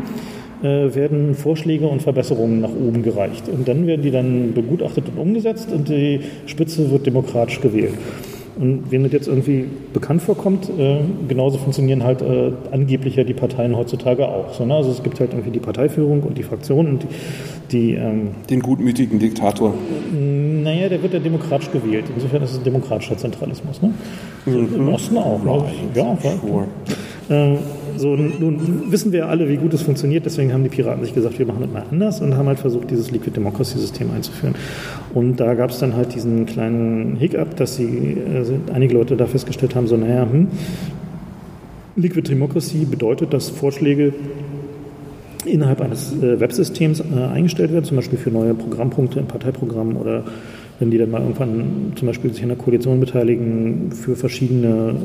[0.63, 3.49] äh, werden Vorschläge und Verbesserungen nach oben gereicht.
[3.49, 7.95] Und dann werden die dann begutachtet und umgesetzt und die Spitze wird demokratisch gewählt.
[8.57, 10.99] Und wem das jetzt irgendwie bekannt vorkommt, äh,
[11.29, 14.55] genauso funktionieren halt äh, angeblich ja die Parteien heutzutage auch.
[14.55, 14.75] So, ne?
[14.75, 17.09] Also es gibt halt irgendwie die Parteiführung und die Fraktionen und die,
[17.71, 19.75] die ähm, Den gutmütigen Diktator.
[20.13, 22.05] naja, der wird ja demokratisch gewählt.
[22.15, 23.83] Insofern ist es ein demokratischer Zentralismus.
[23.83, 23.93] Ne?
[24.47, 25.43] Im Osten auch.
[25.43, 25.65] Ne?
[25.95, 26.33] Ja, ja.
[26.41, 26.67] Sure.
[27.31, 27.59] Ähm,
[27.97, 31.39] so, nun wissen wir alle, wie gut es funktioniert, deswegen haben die Piraten sich gesagt,
[31.39, 34.55] wir machen das mal anders und haben halt versucht, dieses Liquid Democracy System einzuführen.
[35.13, 39.27] Und da gab es dann halt diesen kleinen Hiccup, dass sie, also einige Leute da
[39.27, 40.49] festgestellt haben, so, naja, hm,
[41.97, 44.13] Liquid Democracy bedeutet, dass Vorschläge
[45.45, 50.25] innerhalb eines äh, Websystems äh, eingestellt werden, zum Beispiel für neue Programmpunkte im Parteiprogramm oder
[50.79, 54.97] wenn die dann mal irgendwann zum Beispiel sich an der Koalition beteiligen für verschiedene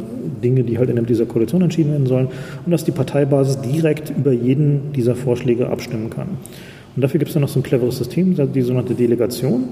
[0.44, 2.28] Dinge, die halt in dieser Koalition entschieden werden sollen
[2.66, 6.30] und dass die Parteibasis direkt über jeden dieser Vorschläge abstimmen kann.
[6.96, 9.66] Und dafür gibt es dann noch so ein cleveres System, die sogenannte Delegation,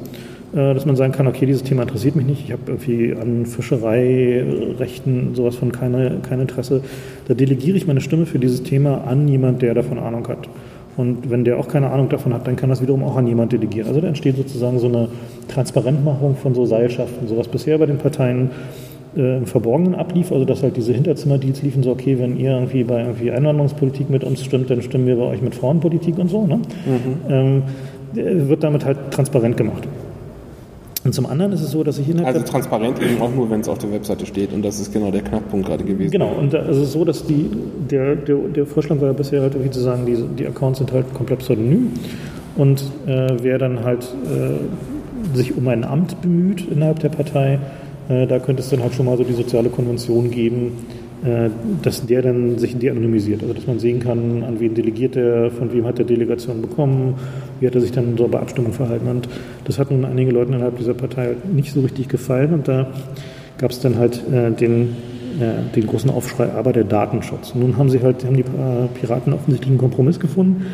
[0.53, 3.45] äh, dass man sagen kann, okay, dieses Thema interessiert mich nicht, ich habe irgendwie an
[3.45, 6.81] Fischereirechten sowas von keine, kein Interesse.
[7.27, 10.47] Da delegiere ich meine Stimme für dieses Thema an jemand, der davon Ahnung hat.
[10.97, 13.51] Und wenn der auch keine Ahnung davon hat, dann kann das wiederum auch an jemand
[13.51, 13.87] delegieren.
[13.87, 15.07] Also da entsteht sozusagen so eine
[15.47, 18.49] Transparentmachung von so Seilschaften, so was bisher bei den Parteien
[19.15, 22.83] äh, im Verborgenen ablief, also dass halt diese Hinterzimmerdeals liefen, so okay, wenn ihr irgendwie
[22.83, 26.47] bei irgendwie Einwanderungspolitik mit uns stimmt, dann stimmen wir bei euch mit Frauenpolitik und so.
[26.47, 26.59] Ne?
[27.29, 27.63] Ähm,
[28.13, 29.87] wird damit halt transparent gemacht.
[31.07, 33.61] Und zum anderen ist es so, dass ich innerhalb Also transparent eben auch nur, wenn
[33.61, 34.51] es auf der Webseite steht.
[34.51, 36.11] Und das ist genau der Knackpunkt gerade gewesen.
[36.11, 37.49] Genau, und da ist es so, dass die,
[37.89, 40.91] der, der, der Vorschlag war ja bisher halt irgendwie zu sagen, die, die Accounts sind
[40.91, 41.93] halt komplett pseudonym.
[42.57, 47.59] Und äh, wer dann halt äh, sich um ein Amt bemüht innerhalb der Partei,
[48.09, 50.73] äh, da könnte es dann halt schon mal so die soziale Konvention geben,
[51.81, 53.41] dass der dann sich de-anonymisiert.
[53.41, 57.15] Also dass man sehen kann, an wen delegiert er, von wem hat er Delegation bekommen,
[57.59, 59.07] wie hat er sich dann so bei Abstimmung verhalten.
[59.07, 59.27] Und
[59.65, 62.53] das hat nun einigen Leuten innerhalb dieser Partei nicht so richtig gefallen.
[62.53, 62.87] Und da
[63.57, 64.95] gab es dann halt äh, den,
[65.39, 67.51] äh, den großen Aufschrei, aber der Datenschutz.
[67.51, 70.67] Und nun haben sie halt, haben die äh, Piraten offensichtlich einen Kompromiss gefunden.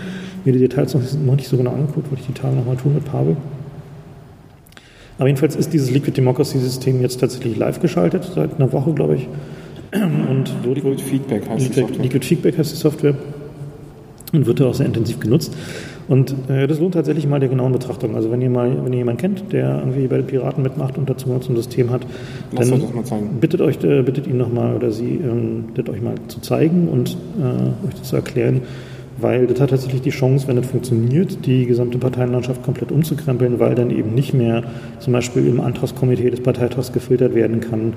[0.44, 2.96] Mir die Details noch, noch nicht so genau angeguckt, wollte ich die Tage nochmal tun
[2.96, 3.38] mit Pavel.
[5.18, 9.16] Aber jedenfalls ist dieses Liquid Democracy System jetzt tatsächlich live geschaltet, seit einer Woche, glaube
[9.16, 9.30] ich.
[9.94, 12.04] Und Liquid Feedback heißt die Liquid, Software.
[12.04, 13.16] Liquid Feedback heißt die Software
[14.34, 15.56] und wird da auch sehr intensiv genutzt.
[16.08, 18.16] Und äh, das lohnt tatsächlich mal der genauen Betrachtung.
[18.16, 21.10] Also wenn ihr mal, wenn ihr jemanden kennt, der irgendwie bei den Piraten mitmacht und
[21.10, 22.06] dazu so ein System hat,
[22.52, 23.04] Lass dann mal
[23.39, 27.16] bittet euch, äh, bittet ihn nochmal oder sie, ähm, bittet euch mal zu zeigen und
[27.39, 28.62] äh, euch das zu erklären,
[29.18, 33.76] weil das hat tatsächlich die Chance, wenn das funktioniert, die gesamte Parteienlandschaft komplett umzukrempeln, weil
[33.76, 34.64] dann eben nicht mehr
[34.99, 37.93] zum Beispiel im Antragskomitee des Parteitags gefiltert werden kann,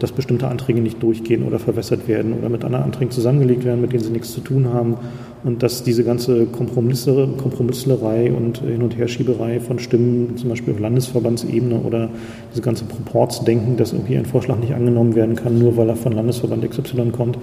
[0.00, 3.92] dass bestimmte Anträge nicht durchgehen oder verwässert werden oder mit anderen Anträgen zusammengelegt werden, mit
[3.92, 4.96] denen sie nichts zu tun haben.
[5.44, 10.80] Und dass diese ganze Kompromisse, Kompromisslerei und Hin- und Herschieberei von Stimmen, zum Beispiel auf
[10.80, 12.08] Landesverbandsebene oder
[12.52, 16.12] diese ganze Proportsdenken, dass irgendwie ein Vorschlag nicht angenommen werden kann, nur weil er von
[16.12, 17.38] Landesverband XY kommt,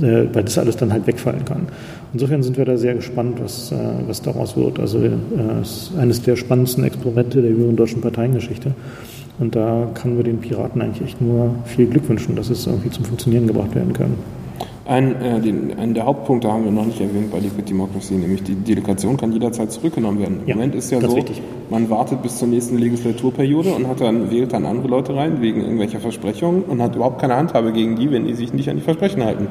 [0.00, 1.68] weil das alles dann halt wegfallen kann.
[2.12, 3.76] Insofern sind wir da sehr gespannt, was, äh,
[4.06, 4.78] was daraus wird.
[4.78, 5.10] Also äh,
[5.62, 8.72] es ist eines der spannendsten Experimente der jüngeren deutschen Parteiengeschichte.
[9.38, 12.90] Und da können wir den Piraten eigentlich echt nur viel Glück wünschen, dass es irgendwie
[12.90, 14.14] zum Funktionieren gebracht werden kann.
[14.86, 18.44] Ein, äh, den, einen der Hauptpunkte haben wir noch nicht erwähnt bei Liquid Democracy, nämlich
[18.44, 20.38] die Delegation kann jederzeit zurückgenommen werden.
[20.42, 21.42] Im Ja, Moment ist ja so, wichtig.
[21.70, 25.60] man wartet bis zur nächsten Legislaturperiode und hat dann, wählt dann andere Leute rein wegen
[25.62, 28.82] irgendwelcher Versprechungen und hat überhaupt keine Handhabe gegen die, wenn die sich nicht an die
[28.82, 29.48] Versprechen halten.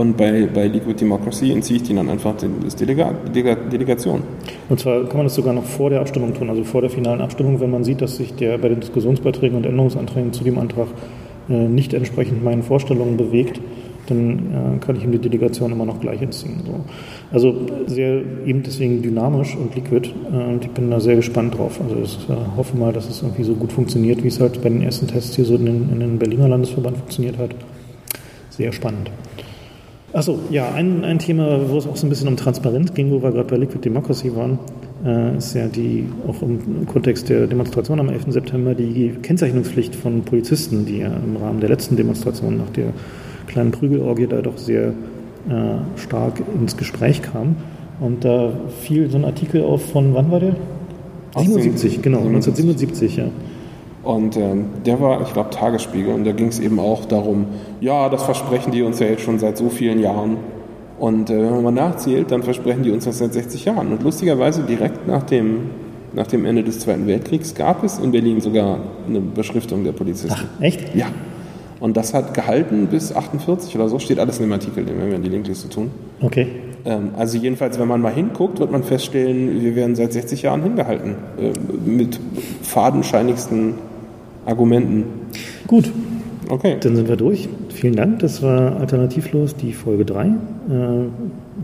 [0.00, 4.22] Und bei, bei Liquid Democracy entziehe ich die dann einfach den- Delega, Delega, Delegation.
[4.70, 7.20] Und zwar kann man das sogar noch vor der Abstimmung tun, also vor der finalen
[7.20, 10.86] Abstimmung, wenn man sieht, dass sich der bei den Diskussionsbeiträgen und Änderungsanträgen zu dem Antrag
[11.50, 13.60] äh, nicht entsprechend meinen Vorstellungen bewegt,
[14.06, 16.62] dann äh, kann ich ihm die Delegation immer noch gleich entziehen.
[16.64, 16.80] So.
[17.30, 17.54] Also
[17.86, 21.78] sehr eben deswegen dynamisch und liquid äh, und ich bin da sehr gespannt drauf.
[21.78, 24.70] Also ich äh, hoffe mal, dass es irgendwie so gut funktioniert, wie es halt bei
[24.70, 27.50] den ersten Tests hier so in in den Berliner Landesverband funktioniert hat.
[28.48, 29.10] Sehr spannend.
[30.12, 33.22] Achso, ja, ein, ein Thema, wo es auch so ein bisschen um Transparenz ging, wo
[33.22, 34.58] wir gerade bei Liquid Democracy waren,
[35.04, 38.24] äh, ist ja die, auch im Kontext der Demonstration am 11.
[38.28, 42.92] September, die Kennzeichnungspflicht von Polizisten, die ja im Rahmen der letzten Demonstration nach der
[43.46, 44.92] kleinen Prügelorgie da doch sehr äh,
[45.96, 47.56] stark ins Gespräch kam.
[48.00, 50.56] Und da fiel so ein Artikel auf von, wann war der?
[51.36, 53.24] 77, genau, 1977, ja.
[54.02, 56.14] Und ähm, der war, ich glaube, Tagesspiegel.
[56.14, 57.46] Und da ging es eben auch darum,
[57.80, 60.38] ja, das versprechen die uns ja jetzt schon seit so vielen Jahren.
[60.98, 63.92] Und äh, wenn man mal nachzählt, dann versprechen die uns das seit 60 Jahren.
[63.92, 65.70] Und lustigerweise direkt nach dem,
[66.14, 70.48] nach dem Ende des Zweiten Weltkriegs gab es in Berlin sogar eine Beschriftung der Polizisten.
[70.60, 70.94] Echt?
[70.94, 71.06] Ja.
[71.78, 75.08] Und das hat gehalten bis 48 oder so, steht alles in dem Artikel, den werden
[75.08, 75.90] wir in die Linkliste tun.
[76.20, 76.46] Okay.
[76.84, 80.62] Ähm, also jedenfalls, wenn man mal hinguckt, wird man feststellen, wir werden seit 60 Jahren
[80.62, 81.16] hingehalten.
[81.38, 81.52] Äh,
[81.88, 82.20] mit
[82.62, 83.74] fadenscheinigsten
[84.46, 85.04] Argumenten.
[85.66, 85.90] Gut,
[86.50, 86.78] Okay.
[86.80, 87.48] Dann sind wir durch.
[87.68, 88.18] Vielen Dank.
[88.18, 90.26] Das war Alternativlos, die Folge 3.
[90.26, 90.32] Äh,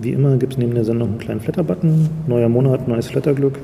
[0.00, 2.08] wie immer gibt es neben der Sendung einen kleinen Flatter-Button.
[2.28, 3.58] Neuer Monat, neues Flatterglück.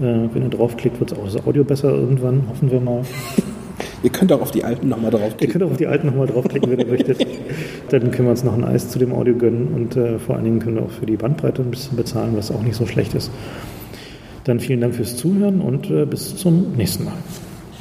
[0.00, 3.02] Äh, wenn ihr draufklickt, wird auch das Audio besser irgendwann, hoffen wir mal.
[4.02, 5.52] Ihr könnt auch auf die alten nochmal Ihr draufklicken.
[5.52, 7.18] könnt auch auf die alten nochmal draufklicken, wenn ihr möchtet.
[7.90, 10.44] Dann können wir uns noch ein Eis zu dem Audio gönnen und äh, vor allen
[10.44, 13.14] Dingen können wir auch für die Bandbreite ein bisschen bezahlen, was auch nicht so schlecht
[13.14, 13.30] ist.
[14.44, 17.14] Dann vielen Dank fürs Zuhören und äh, bis zum nächsten Mal.